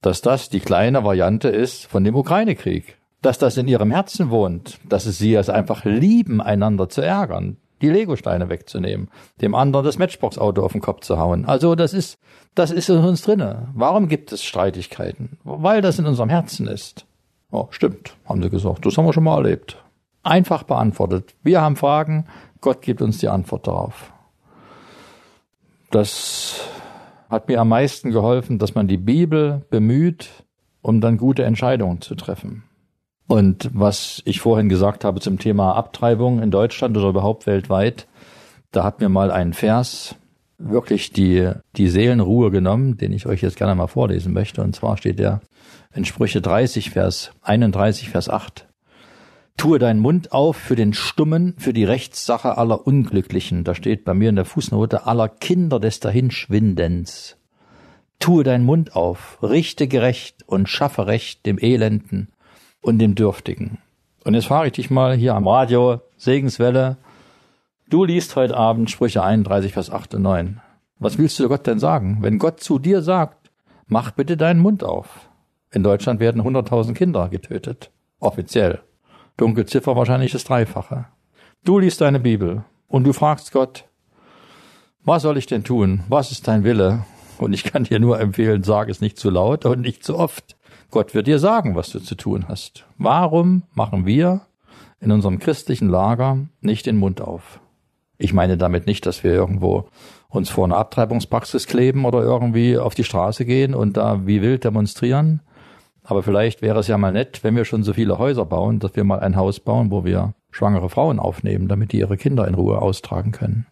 [0.01, 2.97] dass das die kleine Variante ist von dem Ukraine-Krieg.
[3.21, 7.55] Dass das in ihrem Herzen wohnt, dass es sie es einfach lieben, einander zu ärgern,
[7.81, 9.07] die Legosteine wegzunehmen,
[9.41, 11.45] dem anderen das Matchbox-Auto auf den Kopf zu hauen.
[11.45, 12.19] Also das ist,
[12.53, 13.69] das ist in uns drinne.
[13.75, 15.37] Warum gibt es Streitigkeiten?
[15.45, 17.05] Weil das in unserem Herzen ist.
[17.49, 18.85] Oh, stimmt, haben sie gesagt.
[18.85, 19.81] Das haben wir schon mal erlebt.
[20.21, 21.33] Einfach beantwortet.
[21.43, 22.25] Wir haben Fragen,
[22.59, 24.11] Gott gibt uns die Antwort darauf.
[25.91, 26.61] Das
[27.29, 30.29] hat mir am meisten geholfen, dass man die Bibel bemüht,
[30.81, 32.63] um dann gute Entscheidungen zu treffen.
[33.27, 38.07] Und was ich vorhin gesagt habe zum Thema Abtreibung in Deutschland oder überhaupt weltweit,
[38.71, 40.15] da hat mir mal ein Vers
[40.57, 44.61] wirklich die, die Seelenruhe genommen, den ich euch jetzt gerne mal vorlesen möchte.
[44.61, 45.41] Und zwar steht der
[45.93, 48.67] in Sprüche 30, Vers 31, Vers 8.
[49.57, 53.63] Tue deinen Mund auf für den Stummen, für die Rechtssache aller Unglücklichen.
[53.63, 57.37] Da steht bei mir in der Fußnote aller Kinder des Dahinschwindens.
[58.19, 62.29] Tue deinen Mund auf, richte gerecht und schaffe Recht dem Elenden
[62.81, 63.79] und dem Dürftigen.
[64.23, 66.97] Und jetzt frage ich dich mal hier am Radio, Segenswelle.
[67.89, 70.61] Du liest heute Abend Sprüche 31, Vers 8 und 9.
[70.97, 72.17] Was willst du Gott denn sagen?
[72.21, 73.51] Wenn Gott zu dir sagt,
[73.87, 75.29] mach bitte deinen Mund auf.
[75.71, 77.91] In Deutschland werden 100.000 Kinder getötet.
[78.19, 78.81] Offiziell.
[79.37, 81.05] Dunkelziffer wahrscheinlich das Dreifache.
[81.63, 83.85] Du liest deine Bibel und du fragst Gott,
[85.03, 86.03] was soll ich denn tun?
[86.09, 87.05] Was ist dein Wille?
[87.37, 90.55] Und ich kann dir nur empfehlen, sag es nicht zu laut und nicht zu oft.
[90.89, 92.85] Gott wird dir sagen, was du zu tun hast.
[92.97, 94.41] Warum machen wir
[95.01, 97.59] in unserem christlichen Lager nicht den Mund auf?
[98.17, 99.89] Ich meine damit nicht, dass wir irgendwo
[100.29, 104.63] uns vor einer Abtreibungspraxis kleben oder irgendwie auf die Straße gehen und da wie wild
[104.63, 105.41] demonstrieren.
[106.07, 108.95] Aber vielleicht wäre es ja mal nett, wenn wir schon so viele Häuser bauen, dass
[108.95, 112.53] wir mal ein Haus bauen, wo wir schwangere Frauen aufnehmen, damit die ihre Kinder in
[112.53, 113.65] Ruhe austragen können.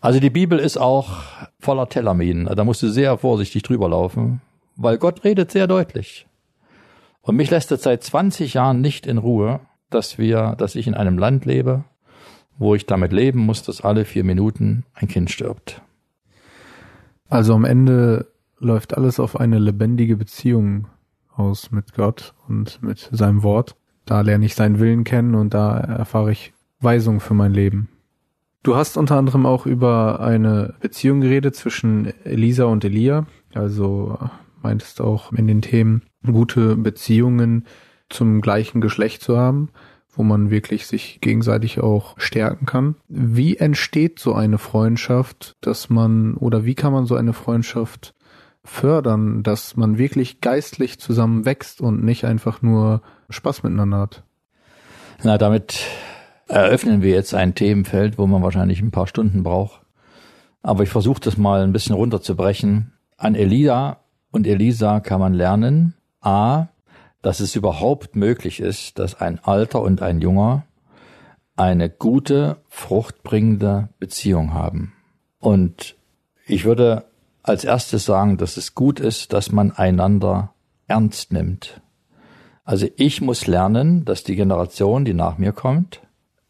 [0.00, 1.24] Also die Bibel ist auch
[1.58, 2.46] voller Tellerminen.
[2.46, 4.40] Da musst du sehr vorsichtig drüber laufen,
[4.76, 6.28] weil Gott redet sehr deutlich.
[7.22, 9.58] Und mich lässt es seit 20 Jahren nicht in Ruhe,
[9.90, 11.82] dass wir, dass ich in einem Land lebe,
[12.56, 15.82] wo ich damit leben muss, dass alle vier Minuten ein Kind stirbt.
[17.28, 20.86] Also am Ende läuft alles auf eine lebendige Beziehung
[21.36, 23.76] aus mit Gott und mit seinem Wort.
[24.04, 27.88] Da lerne ich seinen Willen kennen und da erfahre ich Weisung für mein Leben.
[28.62, 33.26] Du hast unter anderem auch über eine Beziehung geredet zwischen Elisa und Elia.
[33.54, 34.18] Also
[34.62, 37.66] meintest auch in den Themen gute Beziehungen
[38.08, 39.70] zum gleichen Geschlecht zu haben
[40.16, 42.96] wo man wirklich sich gegenseitig auch stärken kann.
[43.08, 48.14] Wie entsteht so eine Freundschaft, dass man oder wie kann man so eine Freundschaft
[48.66, 54.22] fördern, dass man wirklich geistlich zusammen wächst und nicht einfach nur Spaß miteinander hat?
[55.22, 55.80] Na, damit
[56.48, 59.80] eröffnen wir jetzt ein Themenfeld, wo man wahrscheinlich ein paar Stunden braucht.
[60.62, 62.92] Aber ich versuche das mal ein bisschen runterzubrechen.
[63.16, 64.00] An Elia
[64.30, 66.66] und Elisa kann man lernen, a,
[67.22, 70.64] dass es überhaupt möglich ist, dass ein Alter und ein Junger
[71.56, 74.92] eine gute, fruchtbringende Beziehung haben.
[75.38, 75.96] Und
[76.46, 77.04] ich würde
[77.48, 80.52] als erstes sagen, dass es gut ist, dass man einander
[80.86, 81.80] ernst nimmt.
[82.64, 86.00] Also ich muss lernen, dass die Generation, die nach mir kommt,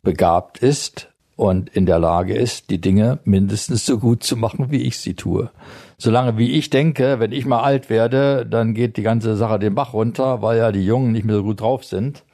[0.03, 4.83] begabt ist und in der Lage ist, die Dinge mindestens so gut zu machen, wie
[4.83, 5.51] ich sie tue
[5.99, 9.75] solange wie ich denke, wenn ich mal alt werde, dann geht die ganze Sache den
[9.75, 12.25] Bach runter, weil ja die Jungen nicht mehr so gut drauf sind,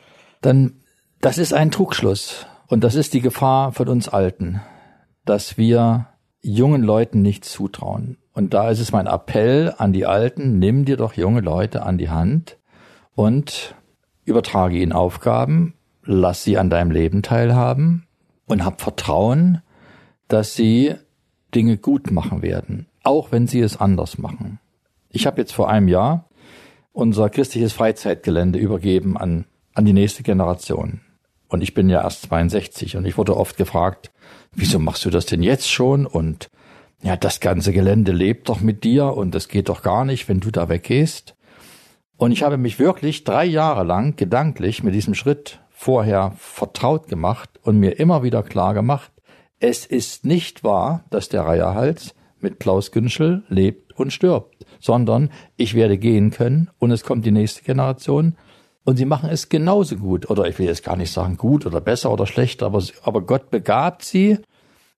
[0.40, 0.74] dann
[1.20, 2.46] das ist ein Trugschluss.
[2.66, 4.60] Und das ist die Gefahr von uns Alten,
[5.24, 6.08] dass wir
[6.40, 8.16] jungen Leuten nicht zutrauen.
[8.32, 11.98] Und da ist es mein Appell an die Alten, nimm dir doch junge Leute an
[11.98, 12.56] die Hand
[13.14, 13.74] und
[14.24, 18.06] übertrage ihnen Aufgaben, lass sie an deinem Leben teilhaben
[18.46, 19.60] und hab Vertrauen,
[20.28, 20.94] dass sie
[21.54, 24.58] Dinge gut machen werden auch wenn sie es anders machen.
[25.10, 26.28] Ich habe jetzt vor einem Jahr
[26.92, 31.00] unser christliches Freizeitgelände übergeben an, an die nächste Generation.
[31.48, 34.10] Und ich bin ja erst 62 und ich wurde oft gefragt,
[34.52, 36.06] wieso machst du das denn jetzt schon?
[36.06, 36.50] Und
[37.02, 40.40] ja, das ganze Gelände lebt doch mit dir und es geht doch gar nicht, wenn
[40.40, 41.34] du da weggehst.
[42.16, 47.50] Und ich habe mich wirklich drei Jahre lang gedanklich mit diesem Schritt vorher vertraut gemacht
[47.62, 49.10] und mir immer wieder klar gemacht,
[49.58, 55.74] es ist nicht wahr, dass der Reiherhals mit Klaus Günschel lebt und stirbt, sondern ich
[55.74, 58.36] werde gehen können und es kommt die nächste Generation.
[58.84, 60.28] Und sie machen es genauso gut.
[60.28, 63.50] Oder ich will jetzt gar nicht sagen gut oder besser oder schlechter, aber, aber Gott
[63.50, 64.38] begabt sie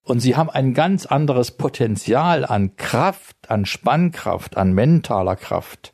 [0.05, 5.93] und sie haben ein ganz anderes Potenzial an Kraft, an Spannkraft, an mentaler Kraft,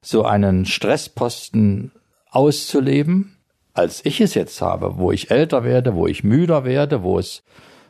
[0.00, 1.92] so einen Stressposten
[2.30, 3.36] auszuleben,
[3.72, 7.44] als ich es jetzt habe, wo ich älter werde, wo ich müder werde, wo es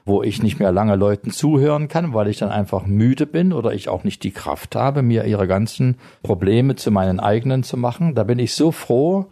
[0.04, 3.72] wo ich nicht mehr lange Leuten zuhören kann, weil ich dann einfach müde bin oder
[3.72, 8.16] ich auch nicht die Kraft habe, mir ihre ganzen Probleme zu meinen eigenen zu machen.
[8.16, 9.26] Da bin ich so froh,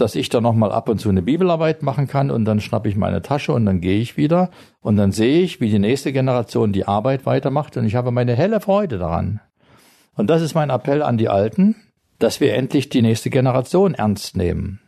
[0.00, 2.96] dass ich da nochmal ab und zu eine Bibelarbeit machen kann und dann schnappe ich
[2.96, 6.72] meine Tasche und dann gehe ich wieder und dann sehe ich, wie die nächste Generation
[6.72, 9.40] die Arbeit weitermacht und ich habe meine helle Freude daran.
[10.16, 11.76] Und das ist mein Appell an die Alten,
[12.18, 14.80] dass wir endlich die nächste Generation ernst nehmen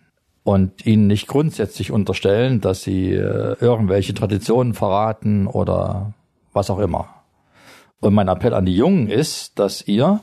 [0.45, 6.15] und ihnen nicht grundsätzlich unterstellen, dass sie äh, irgendwelche Traditionen verraten oder
[6.53, 7.09] was auch immer.
[8.01, 10.21] Und mein Appell an die Jungen ist, dass ihr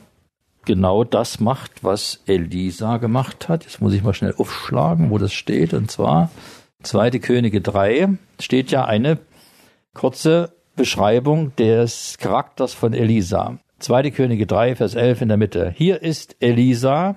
[0.64, 3.64] genau das macht, was Elisa gemacht hat.
[3.64, 5.74] Jetzt muss ich mal schnell aufschlagen, wo das steht.
[5.74, 6.30] Und zwar
[6.82, 9.18] Zweite Könige 3 steht ja eine
[9.92, 13.58] kurze Beschreibung des Charakters von Elisa.
[13.78, 15.74] Zweite Könige 3, Vers 11 in der Mitte.
[15.76, 17.16] Hier ist Elisa,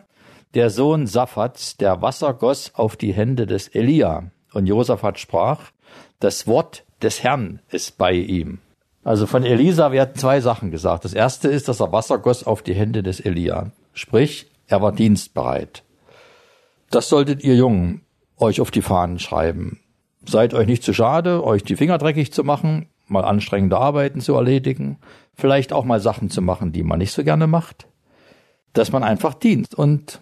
[0.53, 4.31] der Sohn Saphats, der Wasser goss auf die Hände des Elia.
[4.51, 5.71] Und Josaphat sprach,
[6.19, 8.59] das Wort des Herrn ist bei ihm.
[9.03, 11.05] Also von Elisa werden zwei Sachen gesagt.
[11.05, 13.71] Das erste ist, dass er Wasser goss auf die Hände des Elia.
[13.93, 15.83] Sprich, er war dienstbereit.
[16.89, 18.01] Das solltet ihr Jungen
[18.37, 19.79] euch auf die Fahnen schreiben.
[20.25, 24.33] Seid euch nicht zu schade, euch die Finger dreckig zu machen, mal anstrengende Arbeiten zu
[24.35, 24.97] erledigen,
[25.35, 27.87] vielleicht auch mal Sachen zu machen, die man nicht so gerne macht.
[28.71, 30.21] Dass man einfach dient und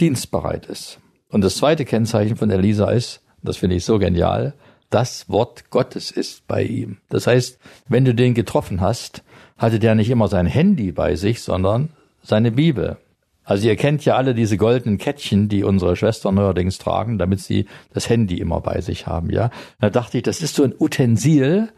[0.00, 0.98] dienstbereit ist.
[1.28, 4.54] Und das zweite Kennzeichen von Elisa ist, das finde ich so genial,
[4.92, 6.98] das Wort Gottes ist bei ihm.
[7.08, 9.22] Das heißt, wenn du den getroffen hast,
[9.56, 11.88] hatte der nicht immer sein Handy bei sich, sondern
[12.22, 12.98] seine Bibel.
[13.44, 17.66] Also ihr kennt ja alle diese goldenen Kettchen, die unsere Schwestern neuerdings tragen, damit sie
[17.92, 19.50] das Handy immer bei sich haben, ja.
[19.80, 21.70] Da dachte ich, das ist so ein Utensil,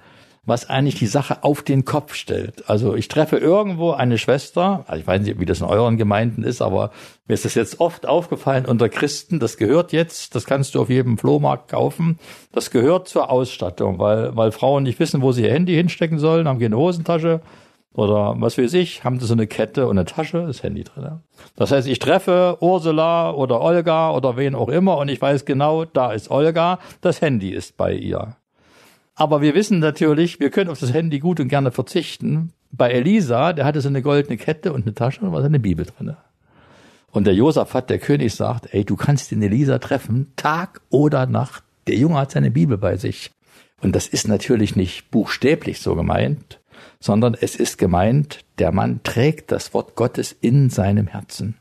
[0.47, 2.69] was eigentlich die Sache auf den Kopf stellt.
[2.69, 6.43] Also ich treffe irgendwo eine Schwester, also ich weiß nicht, wie das in euren Gemeinden
[6.43, 6.91] ist, aber
[7.27, 10.91] mir ist das jetzt oft aufgefallen unter Christen, das gehört jetzt, das kannst du auf
[10.91, 12.19] jedem Flohmarkt kaufen,
[12.53, 16.47] das gehört zur Ausstattung, weil, weil Frauen nicht wissen, wo sie ihr Handy hinstecken sollen,
[16.47, 17.41] haben keine Hosentasche
[17.95, 21.21] oder was weiß ich, haben sie so eine Kette und eine Tasche, das Handy drin.
[21.57, 25.85] Das heißt, ich treffe Ursula oder Olga oder wen auch immer und ich weiß genau,
[25.85, 28.37] da ist Olga, das Handy ist bei ihr.
[29.17, 32.53] Aber wir wissen natürlich, wir können auf das Handy gut und gerne verzichten.
[32.73, 35.87] Bei Elisa, der hatte so eine goldene Kette und eine Tasche und war seine Bibel
[35.87, 36.17] drin.
[37.13, 41.63] Und der Josaphat, der König, sagt, ey, du kannst den Elisa treffen, Tag oder Nacht.
[41.87, 43.31] Der Junge hat seine Bibel bei sich.
[43.81, 46.61] Und das ist natürlich nicht buchstäblich so gemeint,
[46.99, 51.57] sondern es ist gemeint, der Mann trägt das Wort Gottes in seinem Herzen.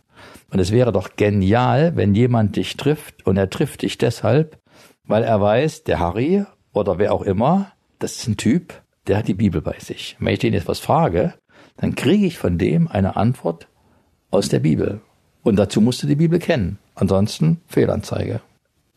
[0.50, 4.58] Und es wäre doch genial, wenn jemand dich trifft und er trifft dich deshalb,
[5.06, 9.28] weil er weiß, der Harry oder wer auch immer, das ist ein Typ, der hat
[9.28, 10.18] die Bibel bei sich.
[10.20, 11.36] Wenn ich den jetzt was frage,
[11.78, 13.68] dann kriege ich von dem eine Antwort
[14.32, 15.02] aus der Bibel.
[15.44, 16.80] Und dazu musst du die Bibel kennen.
[16.96, 18.42] Ansonsten Fehlanzeige.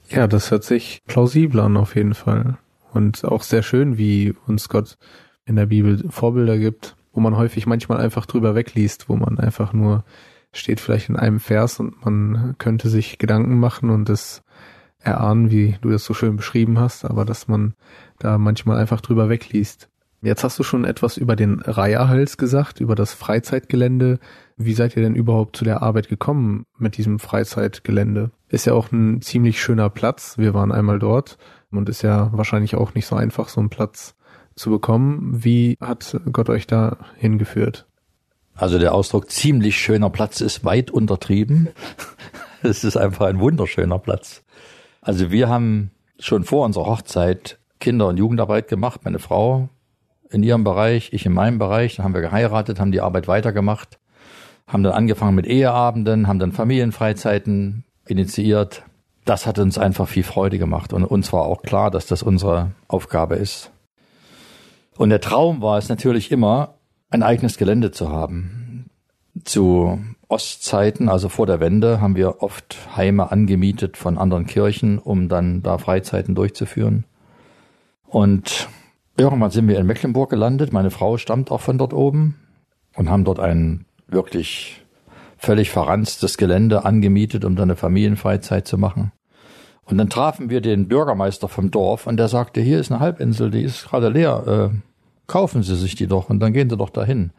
[0.09, 2.59] Ja, das hört sich plausibel an auf jeden Fall.
[2.93, 4.97] Und auch sehr schön, wie uns Gott
[5.45, 9.73] in der Bibel Vorbilder gibt, wo man häufig manchmal einfach drüber wegliest, wo man einfach
[9.73, 10.05] nur
[10.53, 14.43] steht vielleicht in einem Vers und man könnte sich Gedanken machen und es
[15.07, 17.75] erahnen, wie du das so schön beschrieben hast, aber dass man
[18.19, 19.89] da manchmal einfach drüber wegliest.
[20.23, 24.19] Jetzt hast du schon etwas über den Reiherhals gesagt, über das Freizeitgelände.
[24.57, 28.31] Wie seid ihr denn überhaupt zu der Arbeit gekommen mit diesem Freizeitgelände?
[28.49, 30.39] Ist ja auch ein ziemlich schöner Platz.
[30.39, 31.39] Wir waren einmal dort
[31.71, 34.17] und ist ja wahrscheinlich auch nicht so einfach, so einen Platz
[34.55, 35.45] zu bekommen.
[35.45, 37.87] Wie hat Gott euch da hingeführt?
[38.55, 41.69] Also der Ausdruck ziemlich schöner Platz ist weit untertrieben.
[42.63, 44.43] Es ist einfach ein wunderschöner Platz.
[45.07, 49.03] Also wir haben schon vor unserer Hochzeit Kinder- und Jugendarbeit gemacht.
[49.05, 49.69] Meine Frau
[50.31, 51.95] in ihrem Bereich, ich in meinem Bereich.
[51.95, 54.01] Dann haben wir geheiratet, haben die Arbeit weitergemacht,
[54.67, 58.83] haben dann angefangen mit Eheabenden, haben dann Familienfreizeiten initiiert.
[59.25, 62.73] Das hat uns einfach viel Freude gemacht und uns war auch klar, dass das unsere
[62.89, 63.71] Aufgabe ist.
[64.97, 66.75] Und der Traum war es natürlich immer,
[67.11, 68.91] ein eigenes Gelände zu haben.
[69.45, 75.29] Zu Ostzeiten, also vor der Wende, haben wir oft Heime angemietet von anderen Kirchen, um
[75.29, 77.05] dann da Freizeiten durchzuführen.
[78.07, 78.69] Und
[79.17, 80.73] irgendwann sind wir in Mecklenburg gelandet.
[80.73, 82.41] Meine Frau stammt auch von dort oben
[82.95, 84.83] und haben dort ein wirklich
[85.39, 89.13] völlig verranstes Gelände angemietet, um dann eine Familienfreizeit zu machen.
[89.85, 93.51] Und dann trafen wir den Bürgermeister vom Dorf und der sagte, hier ist eine Halbinsel,
[93.51, 94.77] die ist gerade leer, äh,
[95.29, 97.31] kaufen Sie sich die doch und dann gehen Sie doch dahin.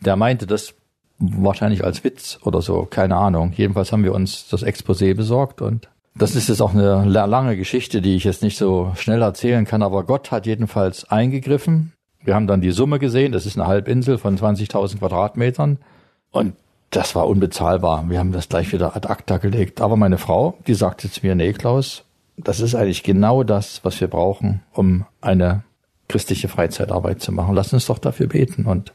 [0.00, 0.74] Der meinte das
[1.18, 3.52] wahrscheinlich als Witz oder so, keine Ahnung.
[3.56, 8.00] Jedenfalls haben wir uns das Exposé besorgt und das ist jetzt auch eine lange Geschichte,
[8.00, 11.92] die ich jetzt nicht so schnell erzählen kann, aber Gott hat jedenfalls eingegriffen.
[12.24, 15.78] Wir haben dann die Summe gesehen, das ist eine Halbinsel von 20.000 Quadratmetern
[16.30, 16.54] und
[16.90, 18.08] das war unbezahlbar.
[18.08, 19.80] Wir haben das gleich wieder ad acta gelegt.
[19.80, 22.04] Aber meine Frau, die sagte zu mir, nee, Klaus,
[22.36, 25.64] das ist eigentlich genau das, was wir brauchen, um eine
[26.08, 27.54] christliche Freizeitarbeit zu machen.
[27.54, 28.66] Lass uns doch dafür beten.
[28.66, 28.92] Und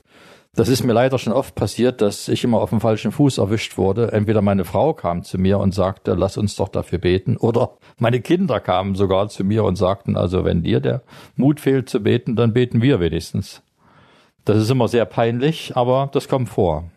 [0.54, 3.78] das ist mir leider schon oft passiert, dass ich immer auf dem falschen Fuß erwischt
[3.78, 4.12] wurde.
[4.12, 8.20] Entweder meine Frau kam zu mir und sagte, lass uns doch dafür beten, oder meine
[8.20, 11.04] Kinder kamen sogar zu mir und sagten, also wenn dir der
[11.38, 13.62] Mut fehlt zu beten, dann beten wir wenigstens.
[14.44, 16.90] Das ist immer sehr peinlich, aber das kommt vor.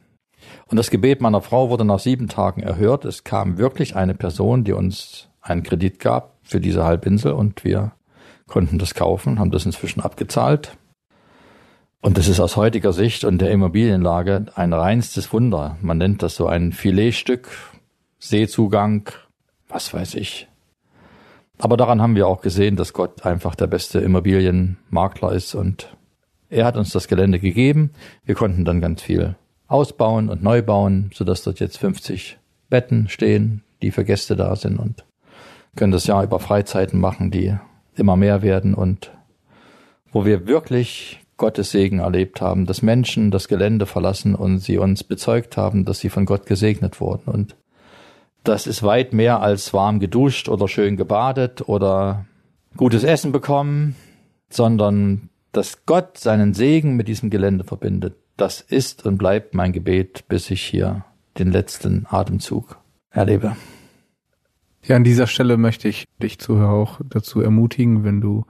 [0.66, 3.04] Und das Gebet meiner Frau wurde nach sieben Tagen erhört.
[3.04, 7.92] Es kam wirklich eine Person, die uns einen Kredit gab für diese Halbinsel und wir
[8.48, 10.76] konnten das kaufen, haben das inzwischen abgezahlt
[12.04, 15.78] und das ist aus heutiger Sicht und der Immobilienlage ein reinstes Wunder.
[15.80, 17.48] Man nennt das so ein Filetstück,
[18.18, 19.08] Seezugang,
[19.68, 20.46] was weiß ich.
[21.56, 25.96] Aber daran haben wir auch gesehen, dass Gott einfach der beste Immobilienmakler ist und
[26.50, 27.92] er hat uns das Gelände gegeben.
[28.26, 29.36] Wir konnten dann ganz viel
[29.66, 32.36] ausbauen und neu bauen, sodass dort jetzt 50
[32.68, 35.06] Betten stehen, die für Gäste da sind und
[35.74, 37.56] können das Jahr über Freizeiten machen, die
[37.96, 39.10] immer mehr werden und
[40.12, 45.02] wo wir wirklich Gottes Segen erlebt haben, dass Menschen das Gelände verlassen und sie uns
[45.02, 47.30] bezeugt haben, dass sie von Gott gesegnet wurden.
[47.30, 47.56] Und
[48.44, 52.26] das ist weit mehr als warm geduscht oder schön gebadet oder
[52.76, 53.96] gutes Essen bekommen,
[54.48, 58.16] sondern dass Gott seinen Segen mit diesem Gelände verbindet.
[58.36, 61.04] Das ist und bleibt mein Gebet, bis ich hier
[61.38, 62.78] den letzten Atemzug
[63.10, 63.56] erlebe.
[64.84, 68.44] Ja, an dieser Stelle möchte ich dich Zuhörer auch dazu ermutigen, wenn du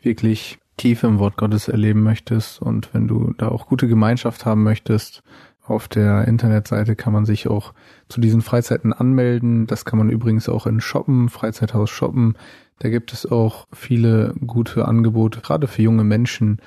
[0.00, 4.62] wirklich Tiefe im Wort Gottes erleben möchtest und wenn du da auch gute Gemeinschaft haben
[4.62, 5.22] möchtest
[5.66, 7.72] Auf der Internetseite kann man sich auch
[8.08, 9.66] zu diesen Freizeiten anmelden.
[9.66, 12.36] Das kann man übrigens auch in Shoppen, Freizeithaus shoppen.
[12.80, 16.58] Da gibt es auch viele gute Angebote, gerade für junge Menschen,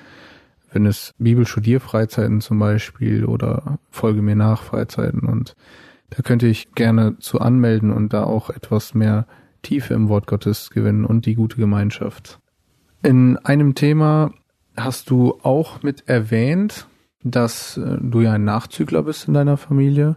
[0.72, 5.54] wenn es Bibelstudierfreizeiten zum Beispiel oder Folge mir nach Freizeiten und
[6.10, 9.26] da könnte ich gerne zu anmelden und da auch etwas mehr
[9.62, 12.40] Tiefe im Wort Gottes gewinnen und die gute Gemeinschaft.
[13.02, 14.32] In einem Thema
[14.76, 16.86] hast du auch mit erwähnt,
[17.22, 20.16] dass äh, du ja ein Nachzügler bist in deiner Familie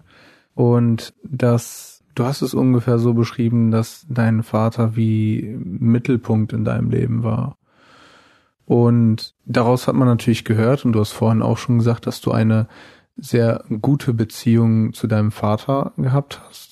[0.56, 6.90] und dass du hast es ungefähr so beschrieben, dass dein Vater wie Mittelpunkt in deinem
[6.90, 7.58] Leben war.
[8.66, 12.32] Und daraus hat man natürlich gehört, und du hast vorhin auch schon gesagt, dass du
[12.32, 12.68] eine
[13.18, 16.71] sehr gute Beziehung zu deinem Vater gehabt hast.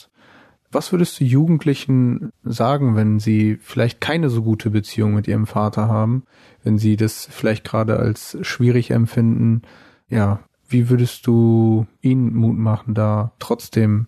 [0.72, 5.88] Was würdest du Jugendlichen sagen, wenn sie vielleicht keine so gute Beziehung mit ihrem Vater
[5.88, 6.24] haben,
[6.63, 9.63] wenn sie das vielleicht gerade als schwierig empfinden?
[10.09, 14.07] Ja, wie würdest du ihnen Mut machen, da trotzdem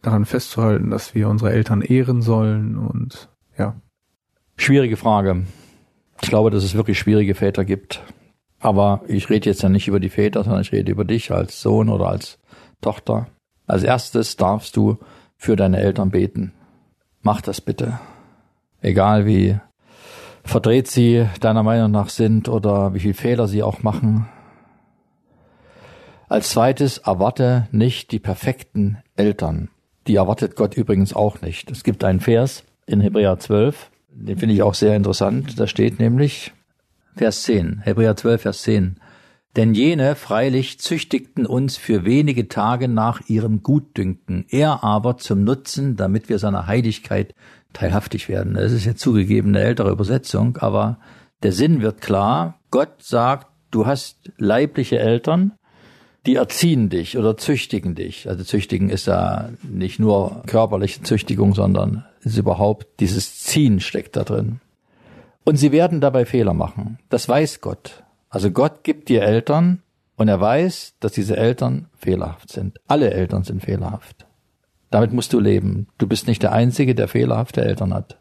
[0.00, 3.28] daran festzuhalten, dass wir unsere Eltern ehren sollen und
[3.58, 3.74] ja?
[4.56, 5.44] Schwierige Frage.
[6.22, 8.02] Ich glaube, dass es wirklich schwierige Väter gibt.
[8.60, 11.60] Aber ich rede jetzt ja nicht über die Väter, sondern ich rede über dich als
[11.60, 12.38] Sohn oder als
[12.80, 13.28] Tochter.
[13.66, 14.98] Als erstes darfst du
[15.38, 16.52] für deine Eltern beten.
[17.22, 17.98] Mach das bitte.
[18.80, 19.58] Egal wie
[20.44, 24.28] verdreht sie deiner Meinung nach sind oder wie viel Fehler sie auch machen.
[26.28, 29.70] Als zweites erwarte nicht die perfekten Eltern.
[30.06, 31.70] Die erwartet Gott übrigens auch nicht.
[31.70, 35.58] Es gibt einen Vers in Hebräer 12, den finde ich auch sehr interessant.
[35.58, 36.52] Da steht nämlich,
[37.14, 38.96] Vers 10, Hebräer 12, Vers 10.
[39.56, 45.96] Denn jene freilich züchtigten uns für wenige Tage nach ihrem Gutdünken, er aber zum Nutzen,
[45.96, 47.34] damit wir seiner Heiligkeit
[47.72, 48.54] teilhaftig werden.
[48.54, 50.98] Das ist jetzt zugegeben eine ältere Übersetzung, aber
[51.42, 52.60] der Sinn wird klar.
[52.70, 55.52] Gott sagt, du hast leibliche Eltern,
[56.26, 58.28] die erziehen dich oder züchtigen dich.
[58.28, 64.24] Also züchtigen ist ja nicht nur körperliche Züchtigung, sondern ist überhaupt dieses Ziehen steckt da
[64.24, 64.60] drin.
[65.44, 66.98] Und sie werden dabei Fehler machen.
[67.08, 68.04] Das weiß Gott.
[68.30, 69.82] Also Gott gibt dir Eltern
[70.16, 72.78] und er weiß, dass diese Eltern fehlerhaft sind.
[72.86, 74.26] Alle Eltern sind fehlerhaft.
[74.90, 75.88] Damit musst du leben.
[75.98, 78.18] Du bist nicht der Einzige, der fehlerhafte Eltern hat.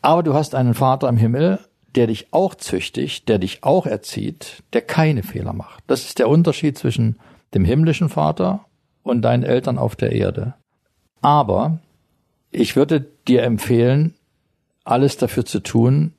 [0.00, 1.58] Aber du hast einen Vater im Himmel,
[1.94, 5.84] der dich auch züchtigt, der dich auch erzieht, der keine Fehler macht.
[5.86, 7.18] Das ist der Unterschied zwischen
[7.54, 8.64] dem himmlischen Vater
[9.02, 10.54] und deinen Eltern auf der Erde.
[11.20, 11.78] Aber
[12.50, 14.14] ich würde dir empfehlen,
[14.84, 16.14] alles dafür zu tun,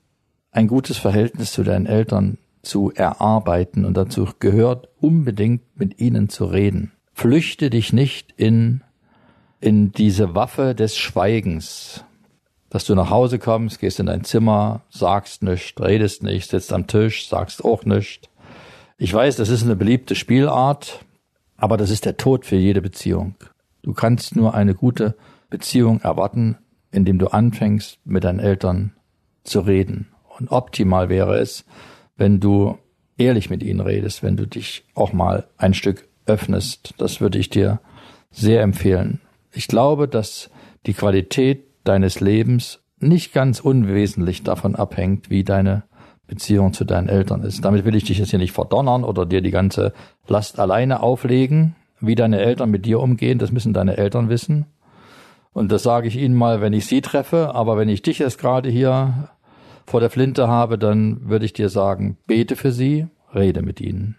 [0.52, 6.45] ein gutes Verhältnis zu deinen Eltern zu erarbeiten und dazu gehört unbedingt mit ihnen zu
[6.45, 6.93] reden.
[7.14, 8.82] Flüchte dich nicht in,
[9.59, 12.03] in diese Waffe des Schweigens,
[12.70, 16.88] dass du nach Hause kommst, gehst in dein Zimmer, sagst nichts, redest nicht, sitzt am
[16.88, 18.30] Tisch, sagst auch nichts.
[18.97, 21.05] Ich weiß, das ist eine beliebte Spielart,
[21.57, 23.36] aber das ist der Tod für jede Beziehung.
[23.84, 25.16] Du kannst nur eine gute
[25.49, 26.57] Beziehung erwarten,
[26.91, 28.93] indem du anfängst, mit deinen Eltern
[29.43, 30.07] zu reden.
[30.39, 31.66] Und optimal wäre es,
[32.16, 32.78] wenn du
[33.18, 36.93] ehrlich mit ihnen redest, wenn du dich auch mal ein Stück öffnest.
[36.97, 37.80] Das würde ich dir
[38.32, 39.22] sehr empfehlen.
[39.51, 40.49] Ich glaube, dass
[40.86, 45.84] die Qualität deines Lebens nicht ganz unwesentlich davon abhängt, wie deine
[46.26, 47.64] Beziehung zu deinen Eltern ist.
[47.64, 49.93] Damit will ich dich jetzt hier nicht verdonnern oder dir die ganze
[50.28, 51.76] Last alleine auflegen.
[51.99, 54.66] Wie deine Eltern mit dir umgehen, das müssen deine Eltern wissen.
[55.53, 57.53] Und das sage ich Ihnen mal, wenn ich Sie treffe.
[57.53, 59.30] Aber wenn ich dich jetzt gerade hier
[59.86, 64.16] vor der Flinte habe, dann würde ich dir sagen, bete für sie, rede mit ihnen.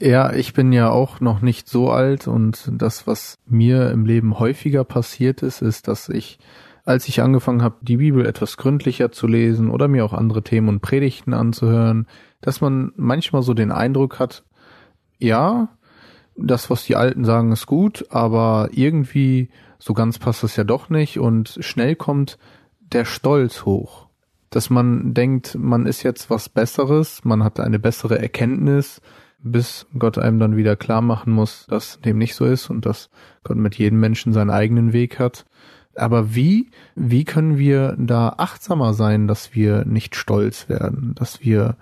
[0.00, 4.38] Ja, ich bin ja auch noch nicht so alt und das, was mir im Leben
[4.40, 6.40] häufiger passiert ist, ist, dass ich,
[6.84, 10.68] als ich angefangen habe, die Bibel etwas gründlicher zu lesen oder mir auch andere Themen
[10.68, 12.08] und Predigten anzuhören,
[12.40, 14.42] dass man manchmal so den Eindruck hat,
[15.18, 15.68] ja,
[16.36, 20.88] das, was die Alten sagen, ist gut, aber irgendwie so ganz passt das ja doch
[20.90, 22.38] nicht und schnell kommt
[22.80, 24.08] der Stolz hoch.
[24.52, 29.00] Dass man denkt, man ist jetzt was Besseres, man hat eine bessere Erkenntnis,
[29.42, 33.10] bis Gott einem dann wieder klar machen muss, dass dem nicht so ist und dass
[33.44, 35.46] Gott mit jedem Menschen seinen eigenen Weg hat.
[35.94, 41.76] Aber wie, wie können wir da achtsamer sein, dass wir nicht stolz werden, dass wir,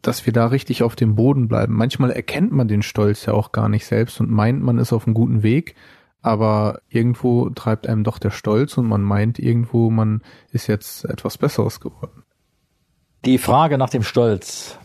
[0.00, 1.74] dass wir da richtig auf dem Boden bleiben?
[1.74, 5.06] Manchmal erkennt man den Stolz ja auch gar nicht selbst und meint, man ist auf
[5.06, 5.74] einem guten Weg,
[6.24, 10.22] aber irgendwo treibt einem doch der Stolz und man meint irgendwo, man
[10.52, 12.22] ist jetzt etwas Besseres geworden.
[13.26, 14.78] Die Frage nach dem Stolz,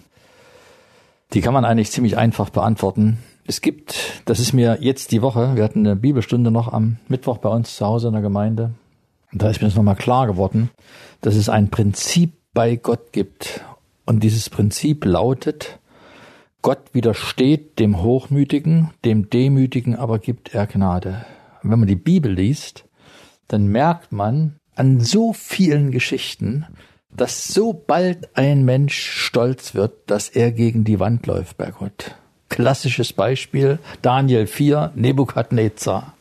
[1.33, 3.19] die kann man eigentlich ziemlich einfach beantworten.
[3.47, 7.37] Es gibt, das ist mir jetzt die Woche, wir hatten eine Bibelstunde noch am Mittwoch
[7.37, 8.71] bei uns zu Hause in der Gemeinde.
[9.31, 10.69] Und da ist mir das nochmal klar geworden,
[11.21, 13.63] dass es ein Prinzip bei Gott gibt.
[14.05, 15.79] Und dieses Prinzip lautet,
[16.61, 21.25] Gott widersteht dem Hochmütigen, dem Demütigen aber gibt er Gnade.
[21.63, 22.83] Und wenn man die Bibel liest,
[23.47, 26.65] dann merkt man an so vielen Geschichten,
[27.15, 32.15] dass sobald ein Mensch stolz wird, dass er gegen die Wand läuft bei Gott.
[32.49, 36.13] Klassisches Beispiel, Daniel 4, Nebukadnezar.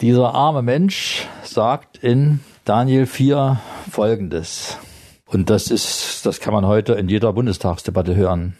[0.00, 4.76] Dieser arme Mensch sagt in Daniel 4 Folgendes.
[5.26, 8.56] Und das ist, das kann man heute in jeder Bundestagsdebatte hören.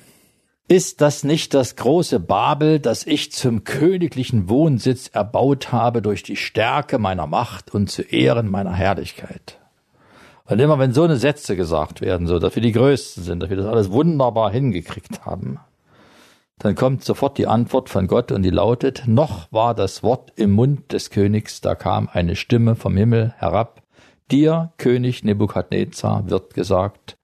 [0.70, 6.36] Ist das nicht das große Babel, das ich zum königlichen Wohnsitz erbaut habe durch die
[6.36, 9.58] Stärke meiner Macht und zu Ehren meiner Herrlichkeit?
[10.44, 13.48] Und immer wenn so eine Sätze gesagt werden, so, dass wir die Größten sind, dass
[13.48, 15.58] wir das alles wunderbar hingekriegt haben,
[16.58, 20.50] dann kommt sofort die Antwort von Gott und die lautet, noch war das Wort im
[20.50, 23.80] Mund des Königs, da kam eine Stimme vom Himmel herab,
[24.30, 27.16] dir, König Nebukadnezar, wird gesagt,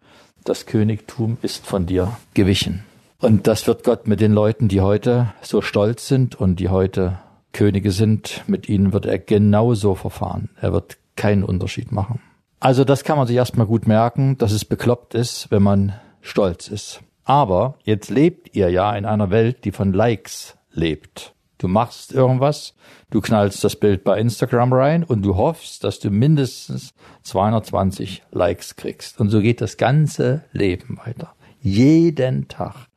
[0.45, 2.85] das Königtum ist von dir gewichen.
[3.25, 7.21] Und das wird Gott mit den Leuten, die heute so stolz sind und die heute
[7.55, 10.51] Könige sind, mit ihnen wird er genauso verfahren.
[10.61, 12.21] Er wird keinen Unterschied machen.
[12.61, 16.69] Also das kann man sich erstmal gut merken, dass es bekloppt ist, wenn man stolz
[16.69, 17.01] ist.
[17.25, 21.33] Aber jetzt lebt ihr ja in einer Welt, die von Likes lebt.
[21.57, 22.75] Du machst irgendwas,
[23.09, 28.77] du knallst das Bild bei Instagram rein und du hoffst, dass du mindestens 220 Likes
[28.77, 29.19] kriegst.
[29.19, 31.33] Und so geht das ganze Leben weiter.
[31.63, 32.89] Jeden Tag.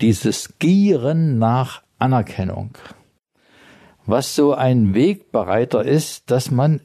[0.00, 2.76] Dieses Gieren nach Anerkennung.
[4.04, 6.82] Was so ein Wegbereiter ist, dass man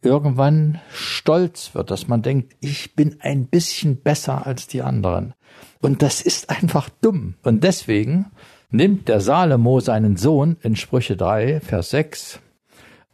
[0.00, 5.34] irgendwann stolz wird, dass man denkt, ich bin ein bisschen besser als die anderen.
[5.82, 7.34] Und das ist einfach dumm.
[7.42, 8.30] Und deswegen
[8.70, 12.40] nimmt der Salomo seinen Sohn in Sprüche 3, Vers 6,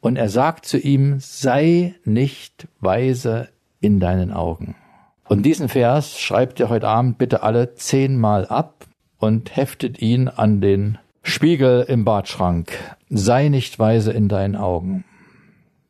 [0.01, 3.49] und er sagt zu ihm, sei nicht weise
[3.81, 4.77] in deinen Augen.
[5.29, 8.87] Und diesen Vers schreibt ihr heute Abend bitte alle zehnmal ab
[9.23, 12.73] und heftet ihn an den Spiegel im Badschrank.
[13.09, 15.05] Sei nicht weise in deinen Augen.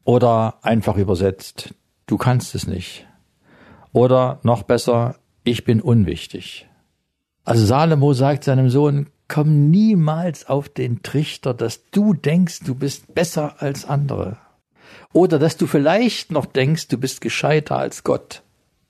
[0.04, 1.74] Oder einfach übersetzt,
[2.06, 3.06] du kannst es nicht.
[3.92, 6.68] Oder noch besser, ich bin unwichtig.
[7.44, 13.14] Also Salomo sagt seinem Sohn, komm niemals auf den Trichter, dass du denkst, du bist
[13.14, 14.36] besser als andere.
[15.14, 18.42] Oder dass du vielleicht noch denkst, du bist gescheiter als Gott.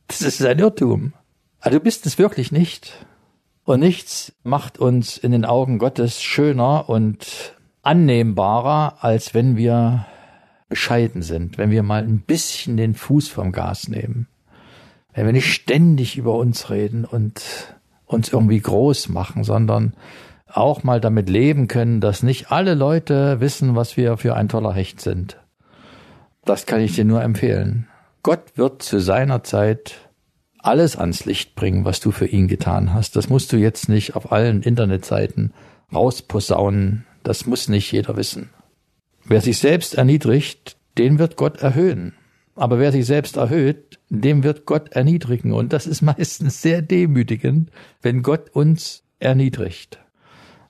[0.09, 1.13] Das ist ein Irrtum.
[1.61, 3.07] Aber du bist es wirklich nicht.
[3.65, 10.07] Und nichts macht uns in den Augen Gottes schöner und annehmbarer, als wenn wir
[10.69, 14.27] bescheiden sind, wenn wir mal ein bisschen den Fuß vom Gas nehmen.
[15.13, 17.43] Wenn wir nicht ständig über uns reden und
[18.07, 19.95] uns irgendwie groß machen, sondern
[20.49, 24.73] auch mal damit leben können, dass nicht alle Leute wissen, was wir für ein toller
[24.73, 25.39] Hecht sind.
[26.45, 27.87] Das kann ich dir nur empfehlen.
[28.23, 30.11] Gott wird zu seiner Zeit
[30.63, 33.17] alles ans Licht bringen, was du für ihn getan hast.
[33.17, 35.53] Das musst du jetzt nicht auf allen Internetseiten
[35.93, 37.05] rausposaunen.
[37.23, 38.51] Das muss nicht jeder wissen.
[39.25, 42.15] Wer sich selbst erniedrigt, den wird Gott erhöhen.
[42.55, 45.53] Aber wer sich selbst erhöht, dem wird Gott erniedrigen.
[45.53, 49.99] Und das ist meistens sehr demütigend, wenn Gott uns erniedrigt.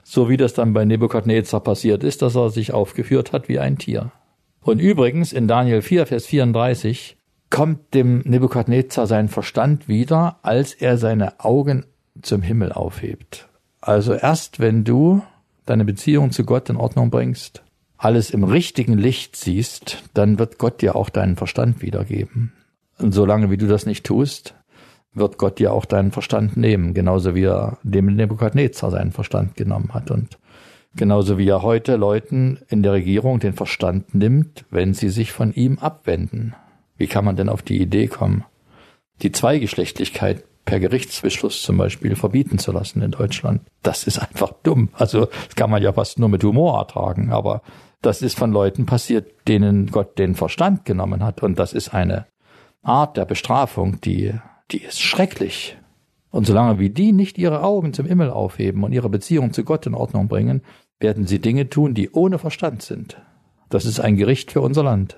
[0.05, 3.79] So wie das dann bei Nebukadnezar passiert ist, dass er sich aufgeführt hat wie ein
[3.79, 4.13] Tier.
[4.61, 7.17] Und übrigens in Daniel 4, Vers 34
[7.53, 11.85] kommt dem Nebukadnezar sein Verstand wieder, als er seine Augen
[12.23, 13.47] zum Himmel aufhebt.
[13.83, 15.23] Also erst wenn du
[15.67, 17.63] deine Beziehung zu Gott in Ordnung bringst,
[17.99, 22.55] alles im richtigen Licht siehst, dann wird Gott dir auch deinen Verstand wiedergeben.
[22.99, 24.55] Und solange wie du das nicht tust,
[25.13, 29.93] wird Gott dir auch deinen Verstand nehmen, genauso wie er dem Nebukadnezar seinen Verstand genommen
[29.93, 30.39] hat und
[30.97, 35.53] genauso wie er heute Leuten in der Regierung den Verstand nimmt, wenn sie sich von
[35.53, 36.55] ihm abwenden.
[37.03, 38.45] Wie kann man denn auf die Idee kommen,
[39.23, 43.63] die Zweigeschlechtlichkeit per Gerichtsbeschluss zum Beispiel verbieten zu lassen in Deutschland?
[43.83, 44.91] Das ist einfach dumm.
[44.93, 47.63] Also das kann man ja fast nur mit Humor ertragen, aber
[48.03, 51.43] das ist von Leuten passiert, denen Gott den Verstand genommen hat.
[51.43, 52.27] Und das ist eine
[52.85, 54.35] Art der Bestrafung, die,
[54.71, 55.77] die ist schrecklich.
[56.31, 59.89] Und solange wie die nicht ihre Augen zum Himmel aufheben und ihre Beziehung zu Gott
[59.89, 60.63] in Ordnung bringen,
[61.01, 63.21] werden sie Dinge tun, die ohne Verstand sind.
[63.71, 65.17] Das ist ein Gericht für unser Land.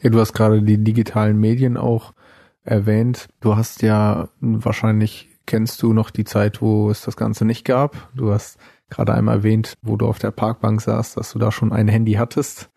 [0.00, 2.14] Ja, du hast gerade die digitalen Medien auch
[2.62, 3.28] erwähnt.
[3.40, 8.10] Du hast ja wahrscheinlich kennst du noch die Zeit, wo es das Ganze nicht gab.
[8.14, 8.58] Du hast
[8.90, 12.12] gerade einmal erwähnt, wo du auf der Parkbank saßt, dass du da schon ein Handy
[12.12, 12.70] hattest.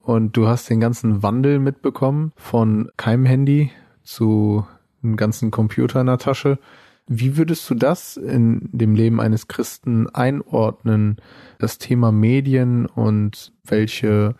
[0.00, 3.70] Und du hast den ganzen Wandel mitbekommen von keinem Handy
[4.02, 4.66] zu
[5.02, 6.58] einem ganzen Computer in der Tasche.
[7.06, 11.16] Wie würdest du das in dem Leben eines Christen einordnen?
[11.58, 14.34] Das Thema Medien und welche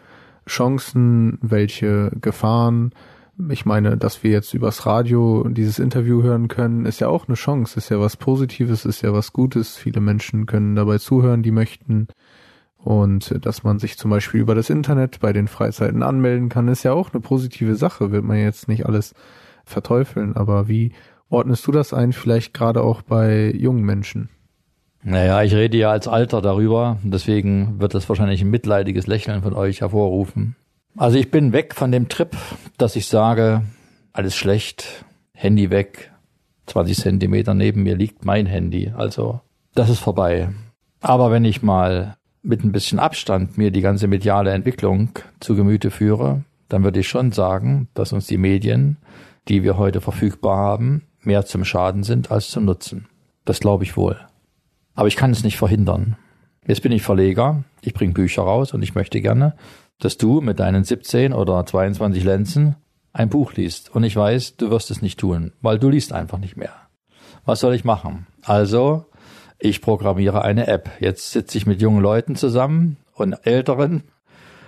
[0.49, 2.93] Chancen, welche Gefahren,
[3.51, 7.37] ich meine, dass wir jetzt übers Radio dieses Interview hören können, ist ja auch eine
[7.37, 9.77] Chance, ist ja was Positives, ist ja was Gutes.
[9.77, 12.09] Viele Menschen können dabei zuhören, die möchten.
[12.79, 16.83] Und dass man sich zum Beispiel über das Internet bei den Freizeiten anmelden kann, ist
[16.83, 19.15] ja auch eine positive Sache, wird man jetzt nicht alles
[19.65, 20.37] verteufeln.
[20.37, 20.93] Aber wie
[21.29, 24.31] ordnest du das ein, vielleicht gerade auch bei jungen Menschen?
[25.03, 29.55] Naja, ich rede ja als Alter darüber, deswegen wird das wahrscheinlich ein mitleidiges Lächeln von
[29.55, 30.57] euch hervorrufen.
[30.97, 32.37] Also ich bin weg von dem Trip,
[32.77, 33.63] dass ich sage,
[34.13, 36.13] alles schlecht, Handy weg,
[36.67, 38.93] 20 Zentimeter neben mir liegt mein Handy.
[38.97, 39.41] Also
[39.75, 40.49] das ist vorbei.
[41.01, 45.91] Aber wenn ich mal mit ein bisschen Abstand mir die ganze mediale Entwicklung zu Gemüte
[45.91, 48.99] führe, dann würde ich schon sagen, dass uns die Medien,
[49.47, 53.07] die wir heute verfügbar haben, mehr zum Schaden sind als zum Nutzen.
[53.45, 54.19] Das glaube ich wohl.
[54.99, 56.17] Aber ich kann es nicht verhindern.
[56.67, 59.55] Jetzt bin ich Verleger, ich bringe Bücher raus und ich möchte gerne,
[60.01, 62.75] dass du mit deinen 17 oder 22 Lenzen
[63.13, 63.95] ein Buch liest.
[63.95, 66.73] Und ich weiß, du wirst es nicht tun, weil du liest einfach nicht mehr.
[67.45, 68.27] Was soll ich machen?
[68.43, 69.07] Also,
[69.61, 70.91] ich programmiere eine App.
[70.99, 74.03] Jetzt sitze ich mit jungen Leuten zusammen und älteren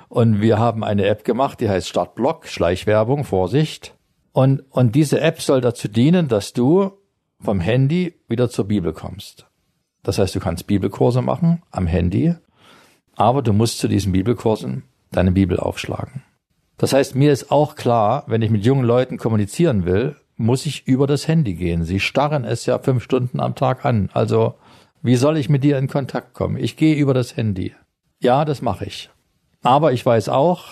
[0.08, 3.96] und wir haben eine App gemacht, die heißt Startblock, Schleichwerbung, Vorsicht.
[4.30, 6.92] Und, und diese App soll dazu dienen, dass du
[7.40, 9.49] vom Handy wieder zur Bibel kommst.
[10.02, 12.34] Das heißt, du kannst Bibelkurse machen am Handy,
[13.16, 16.22] aber du musst zu diesen Bibelkursen deine Bibel aufschlagen.
[16.78, 20.86] Das heißt, mir ist auch klar, wenn ich mit jungen Leuten kommunizieren will, muss ich
[20.86, 21.84] über das Handy gehen.
[21.84, 24.08] Sie starren es ja fünf Stunden am Tag an.
[24.14, 24.54] Also,
[25.02, 26.56] wie soll ich mit dir in Kontakt kommen?
[26.56, 27.74] Ich gehe über das Handy.
[28.20, 29.10] Ja, das mache ich.
[29.62, 30.68] Aber ich weiß auch,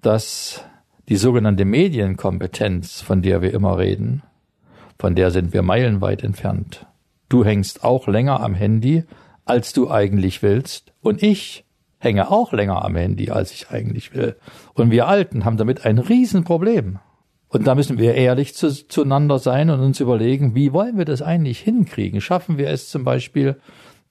[0.00, 0.64] dass
[1.10, 4.22] die sogenannte Medienkompetenz, von der wir immer reden,
[4.98, 6.86] von der sind wir meilenweit entfernt.
[7.30, 9.04] Du hängst auch länger am Handy,
[9.46, 10.92] als du eigentlich willst.
[11.00, 11.64] Und ich
[11.98, 14.36] hänge auch länger am Handy, als ich eigentlich will.
[14.74, 16.98] Und wir Alten haben damit ein Riesenproblem.
[17.48, 21.22] Und da müssen wir ehrlich zu, zueinander sein und uns überlegen, wie wollen wir das
[21.22, 22.20] eigentlich hinkriegen?
[22.20, 23.60] Schaffen wir es zum Beispiel,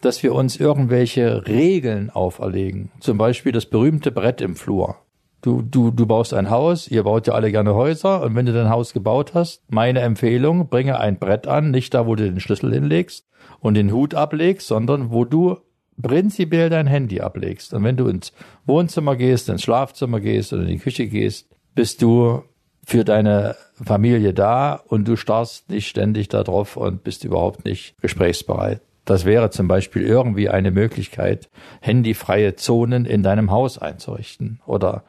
[0.01, 2.91] dass wir uns irgendwelche Regeln auferlegen?
[3.01, 4.97] Zum Beispiel das berühmte Brett im Flur.
[5.41, 8.51] Du, du, du baust ein Haus, ihr baut ja alle gerne Häuser und wenn du
[8.51, 12.41] dein Haus gebaut hast, meine Empfehlung, bringe ein Brett an, nicht da, wo du den
[12.41, 13.25] Schlüssel hinlegst
[13.59, 15.57] und den Hut ablegst, sondern wo du
[16.01, 17.73] prinzipiell dein Handy ablegst.
[17.73, 18.33] Und wenn du ins
[18.65, 22.43] Wohnzimmer gehst, ins Schlafzimmer gehst oder in die Küche gehst, bist du
[22.85, 27.95] für deine Familie da und du starrst nicht ständig da drauf und bist überhaupt nicht
[28.01, 28.81] gesprächsbereit.
[29.09, 31.49] Das wäre zum Beispiel irgendwie eine Möglichkeit,
[31.81, 35.03] handyfreie Zonen in deinem Haus einzurichten oder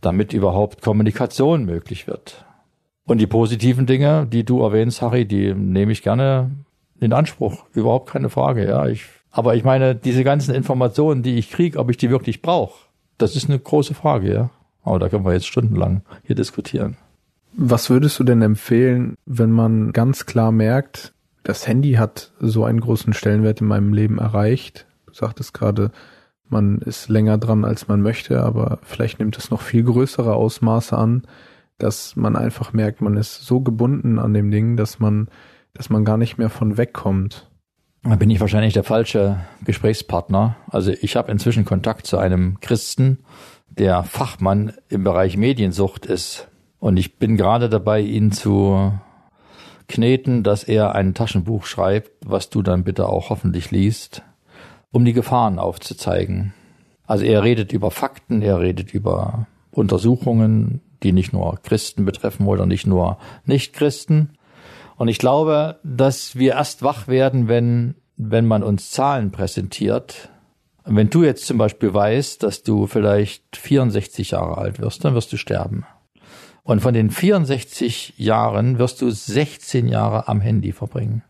[0.00, 2.44] damit überhaupt Kommunikation möglich wird.
[3.06, 6.52] Und die positiven Dinge, die du erwähnst, Harry, die nehme ich gerne
[7.00, 7.64] in Anspruch.
[7.74, 8.86] Überhaupt keine Frage, ja.
[8.86, 12.78] Ich, aber ich meine, diese ganzen Informationen, die ich kriege, ob ich die wirklich brauche,
[13.18, 14.50] das ist eine große Frage, ja.
[14.84, 16.98] Aber da können wir jetzt stundenlang hier diskutieren.
[17.54, 22.80] Was würdest du denn empfehlen, wenn man ganz klar merkt, das Handy hat so einen
[22.80, 24.86] großen Stellenwert in meinem Leben erreicht.
[25.06, 25.90] Du sagtest gerade,
[26.48, 30.96] man ist länger dran, als man möchte, aber vielleicht nimmt es noch viel größere Ausmaße
[30.96, 31.22] an,
[31.78, 35.28] dass man einfach merkt, man ist so gebunden an dem Ding, dass man,
[35.72, 37.48] dass man gar nicht mehr von wegkommt.
[38.02, 40.56] Da bin ich wahrscheinlich der falsche Gesprächspartner.
[40.68, 43.18] Also ich habe inzwischen Kontakt zu einem Christen,
[43.68, 46.48] der Fachmann im Bereich Mediensucht ist.
[46.78, 48.92] Und ich bin gerade dabei, ihn zu
[49.90, 54.22] kneten, dass er ein Taschenbuch schreibt, was du dann bitte auch hoffentlich liest,
[54.90, 56.54] um die Gefahren aufzuzeigen.
[57.06, 62.66] Also er redet über Fakten, er redet über Untersuchungen, die nicht nur Christen betreffen oder
[62.66, 64.38] nicht nur Nichtchristen.
[64.96, 70.28] Und ich glaube, dass wir erst wach werden, wenn, wenn man uns Zahlen präsentiert.
[70.84, 75.32] Wenn du jetzt zum Beispiel weißt, dass du vielleicht 64 Jahre alt wirst, dann wirst
[75.32, 75.84] du sterben.
[76.70, 81.24] Und von den 64 Jahren wirst du 16 Jahre am Handy verbringen.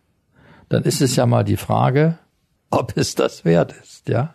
[0.68, 2.18] Dann ist es ja mal die Frage,
[2.68, 4.34] ob es das wert ist, ja?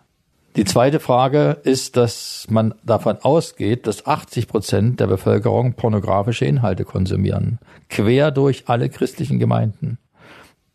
[0.56, 6.84] Die zweite Frage ist, dass man davon ausgeht, dass 80 Prozent der Bevölkerung pornografische Inhalte
[6.84, 7.60] konsumieren.
[7.88, 9.98] Quer durch alle christlichen Gemeinden.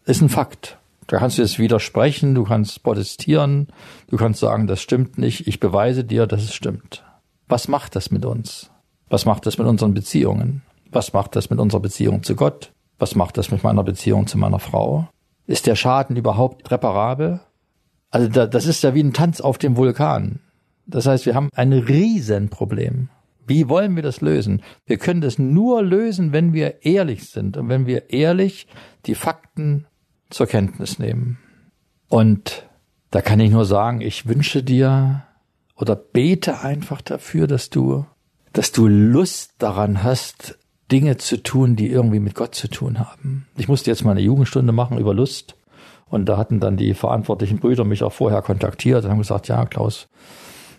[0.05, 0.77] Ist ein Fakt.
[1.07, 3.67] Da kannst du jetzt widersprechen, du kannst protestieren,
[4.07, 5.45] du kannst sagen, das stimmt nicht.
[5.47, 7.03] Ich beweise dir, dass es stimmt.
[7.49, 8.70] Was macht das mit uns?
[9.11, 10.61] Was macht das mit unseren Beziehungen?
[10.89, 12.71] Was macht das mit unserer Beziehung zu Gott?
[12.97, 15.09] Was macht das mit meiner Beziehung zu meiner Frau?
[15.47, 17.41] Ist der Schaden überhaupt reparabel?
[18.09, 20.39] Also da, das ist ja wie ein Tanz auf dem Vulkan.
[20.85, 23.09] Das heißt, wir haben ein Riesenproblem.
[23.45, 24.61] Wie wollen wir das lösen?
[24.85, 28.65] Wir können das nur lösen, wenn wir ehrlich sind und wenn wir ehrlich
[29.07, 29.87] die Fakten
[30.29, 31.37] zur Kenntnis nehmen.
[32.07, 32.65] Und
[33.09, 35.23] da kann ich nur sagen, ich wünsche dir
[35.75, 38.05] oder bete einfach dafür, dass du
[38.53, 40.57] dass du Lust daran hast,
[40.91, 43.47] Dinge zu tun, die irgendwie mit Gott zu tun haben.
[43.57, 45.55] Ich musste jetzt mal eine Jugendstunde machen über Lust.
[46.09, 49.65] Und da hatten dann die verantwortlichen Brüder mich auch vorher kontaktiert und haben gesagt, ja,
[49.65, 50.09] Klaus,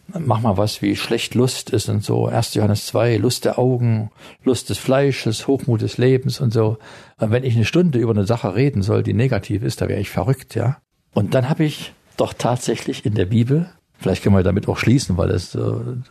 [0.07, 2.27] mach mal was, wie schlecht Lust ist und so.
[2.27, 2.53] 1.
[2.55, 4.11] Johannes 2, Lust der Augen,
[4.45, 6.77] Lust des Fleisches, Hochmut des Lebens und so.
[7.19, 10.01] Und wenn ich eine Stunde über eine Sache reden soll, die negativ ist, da wäre
[10.01, 10.77] ich verrückt, ja.
[11.15, 13.71] Und dann habe ich doch tatsächlich in der Bibel,
[14.03, 15.61] vielleicht können wir damit auch schließen, weil es äh,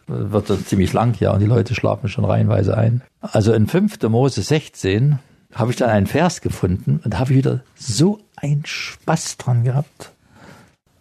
[0.08, 3.02] wird dann ziemlich lang, ja, und die Leute schlafen schon reihenweise ein.
[3.22, 4.02] Also in 5.
[4.10, 5.20] Mose 16
[5.54, 10.12] habe ich dann einen Vers gefunden und habe wieder so einen Spaß dran gehabt.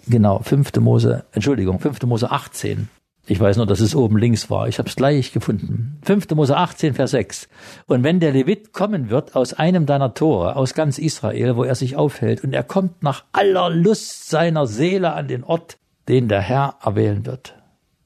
[0.07, 0.75] Genau, 5.
[0.81, 2.03] Mose, Entschuldigung, 5.
[2.03, 2.89] Mose 18.
[3.27, 4.67] Ich weiß nur, dass es oben links war.
[4.67, 6.01] Ich habe es gleich gefunden.
[6.03, 6.29] 5.
[6.31, 7.49] Mose 18, Vers 6.
[7.87, 11.77] Und wenn der Levit kommen wird aus einem deiner Tore, aus ganz Israel, wo er
[11.77, 15.79] sich aufhält, und er kommt nach aller Lust seiner Seele an den Ort,
[16.11, 17.55] den der Herr erwählen wird,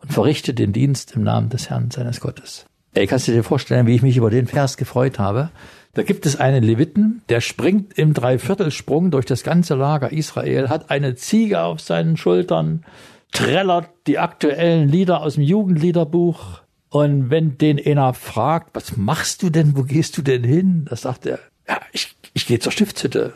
[0.00, 2.66] und verrichtet den Dienst im Namen des Herrn seines Gottes.
[2.92, 5.48] Ey, kannst du dir vorstellen, wie ich mich über den Vers gefreut habe?
[5.94, 10.90] Da gibt es einen Leviten, der springt im Dreiviertelsprung durch das ganze Lager Israel, hat
[10.90, 12.84] eine Ziege auf seinen Schultern,
[13.32, 16.60] trällert die aktuellen Lieder aus dem Jugendliederbuch.
[16.90, 20.86] Und wenn den einer fragt, was machst du denn, wo gehst du denn hin?
[20.90, 23.32] Da sagt er, ja, ich, ich gehe zur Stiftshütte.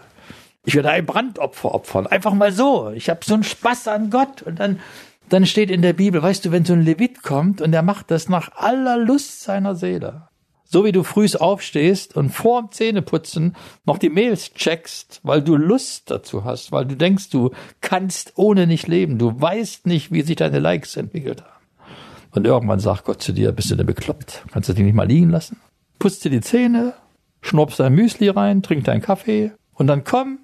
[0.65, 2.07] Ich werde ein Brandopfer opfern.
[2.07, 2.91] Einfach mal so.
[2.91, 4.43] Ich habe so einen Spaß an Gott.
[4.43, 4.81] Und dann,
[5.29, 8.11] dann steht in der Bibel, weißt du, wenn so ein Levit kommt und er macht
[8.11, 10.29] das nach aller Lust seiner Seele
[10.71, 13.57] so wie du frühs aufstehst und vorm Zähneputzen
[13.87, 17.51] noch die Mails checkst, weil du Lust dazu hast, weil du denkst, du
[17.81, 21.89] kannst ohne nicht leben, du weißt nicht, wie sich deine Likes entwickelt haben.
[22.33, 24.45] Und irgendwann sagt Gott zu dir, bist du denn bekloppt?
[24.53, 25.59] Kannst du dich nicht mal liegen lassen?
[25.99, 26.93] Putzt dir die Zähne,
[27.41, 30.39] schnappst dein Müsli rein, trink deinen Kaffee und dann komm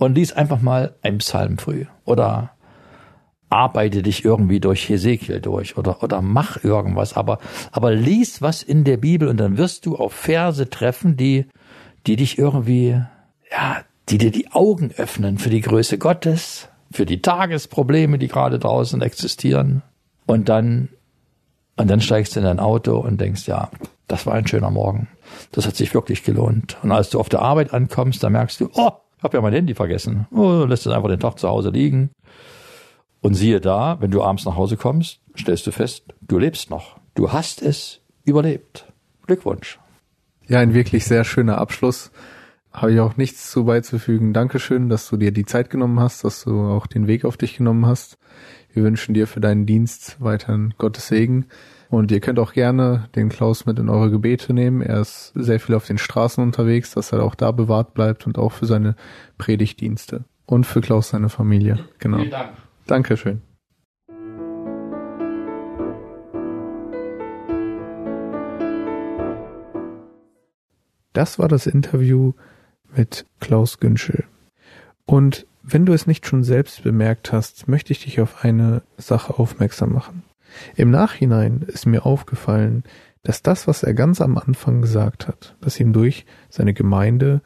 [0.00, 2.52] und lies einfach mal ein Psalm früh oder
[3.50, 7.38] arbeite dich irgendwie durch Hesekiel durch oder, oder mach irgendwas, aber,
[7.70, 11.46] aber lies was in der Bibel und dann wirst du auf Verse treffen, die,
[12.06, 13.02] die dich irgendwie,
[13.50, 18.58] ja, die dir die Augen öffnen für die Größe Gottes, für die Tagesprobleme, die gerade
[18.58, 19.82] draußen existieren.
[20.26, 20.88] Und dann,
[21.76, 23.70] und dann steigst du in dein Auto und denkst, ja,
[24.08, 25.08] das war ein schöner Morgen.
[25.52, 26.78] Das hat sich wirklich gelohnt.
[26.82, 28.92] Und als du auf der Arbeit ankommst, da merkst du, oh,
[29.22, 30.26] hab ja mein Handy vergessen.
[30.30, 32.10] Oh, lässt es einfach den Tag zu Hause liegen.
[33.20, 36.98] Und siehe da, wenn du abends nach Hause kommst, stellst du fest, du lebst noch.
[37.14, 38.86] Du hast es überlebt.
[39.26, 39.78] Glückwunsch.
[40.48, 42.10] Ja, ein wirklich sehr schöner Abschluss.
[42.72, 44.32] Habe ich auch nichts zu beizufügen.
[44.32, 47.56] Dankeschön, dass du dir die Zeit genommen hast, dass du auch den Weg auf dich
[47.56, 48.16] genommen hast.
[48.72, 51.46] Wir wünschen dir für deinen Dienst weiterhin Gottes Segen.
[51.90, 54.80] Und ihr könnt auch gerne den Klaus mit in eure Gebete nehmen.
[54.80, 58.38] Er ist sehr viel auf den Straßen unterwegs, dass er auch da bewahrt bleibt und
[58.38, 58.94] auch für seine
[59.38, 60.24] Predigtdienste.
[60.46, 61.80] Und für Klaus seine Familie.
[61.98, 62.18] Genau.
[62.18, 62.52] Vielen Dank.
[62.86, 63.42] Dankeschön.
[71.12, 72.34] Das war das Interview
[72.94, 74.24] mit Klaus Günschel.
[75.06, 79.40] Und wenn du es nicht schon selbst bemerkt hast, möchte ich dich auf eine Sache
[79.40, 80.22] aufmerksam machen.
[80.76, 82.84] Im Nachhinein ist mir aufgefallen,
[83.22, 87.42] dass das, was er ganz am Anfang gesagt hat, dass ihm durch seine Gemeinde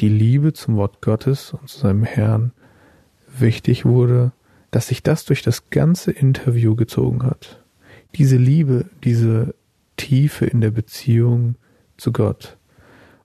[0.00, 2.52] die Liebe zum Wort Gottes und zu seinem Herrn
[3.26, 4.32] wichtig wurde,
[4.70, 7.64] dass sich das durch das ganze Interview gezogen hat.
[8.14, 9.54] Diese Liebe, diese
[9.96, 11.56] Tiefe in der Beziehung
[11.96, 12.56] zu Gott.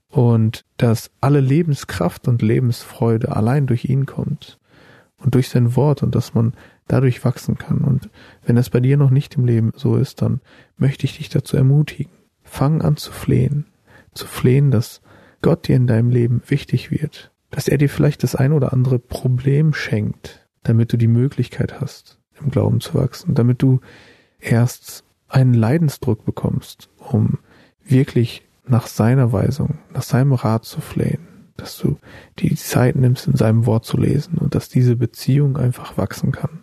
[0.09, 4.59] Und dass alle Lebenskraft und Lebensfreude allein durch ihn kommt
[5.17, 6.53] und durch sein Wort und dass man
[6.87, 7.79] dadurch wachsen kann.
[7.79, 8.09] Und
[8.45, 10.41] wenn das bei dir noch nicht im Leben so ist, dann
[10.77, 12.11] möchte ich dich dazu ermutigen.
[12.43, 13.65] Fang an zu flehen.
[14.13, 15.01] Zu flehen, dass
[15.41, 17.31] Gott dir in deinem Leben wichtig wird.
[17.51, 22.19] Dass er dir vielleicht das ein oder andere Problem schenkt, damit du die Möglichkeit hast,
[22.39, 23.79] im Glauben zu wachsen, damit du
[24.39, 27.39] erst einen Leidensdruck bekommst, um
[27.83, 31.27] wirklich nach seiner Weisung, nach seinem Rat zu flehen,
[31.57, 31.97] dass du
[32.39, 36.62] die Zeit nimmst, in seinem Wort zu lesen und dass diese Beziehung einfach wachsen kann.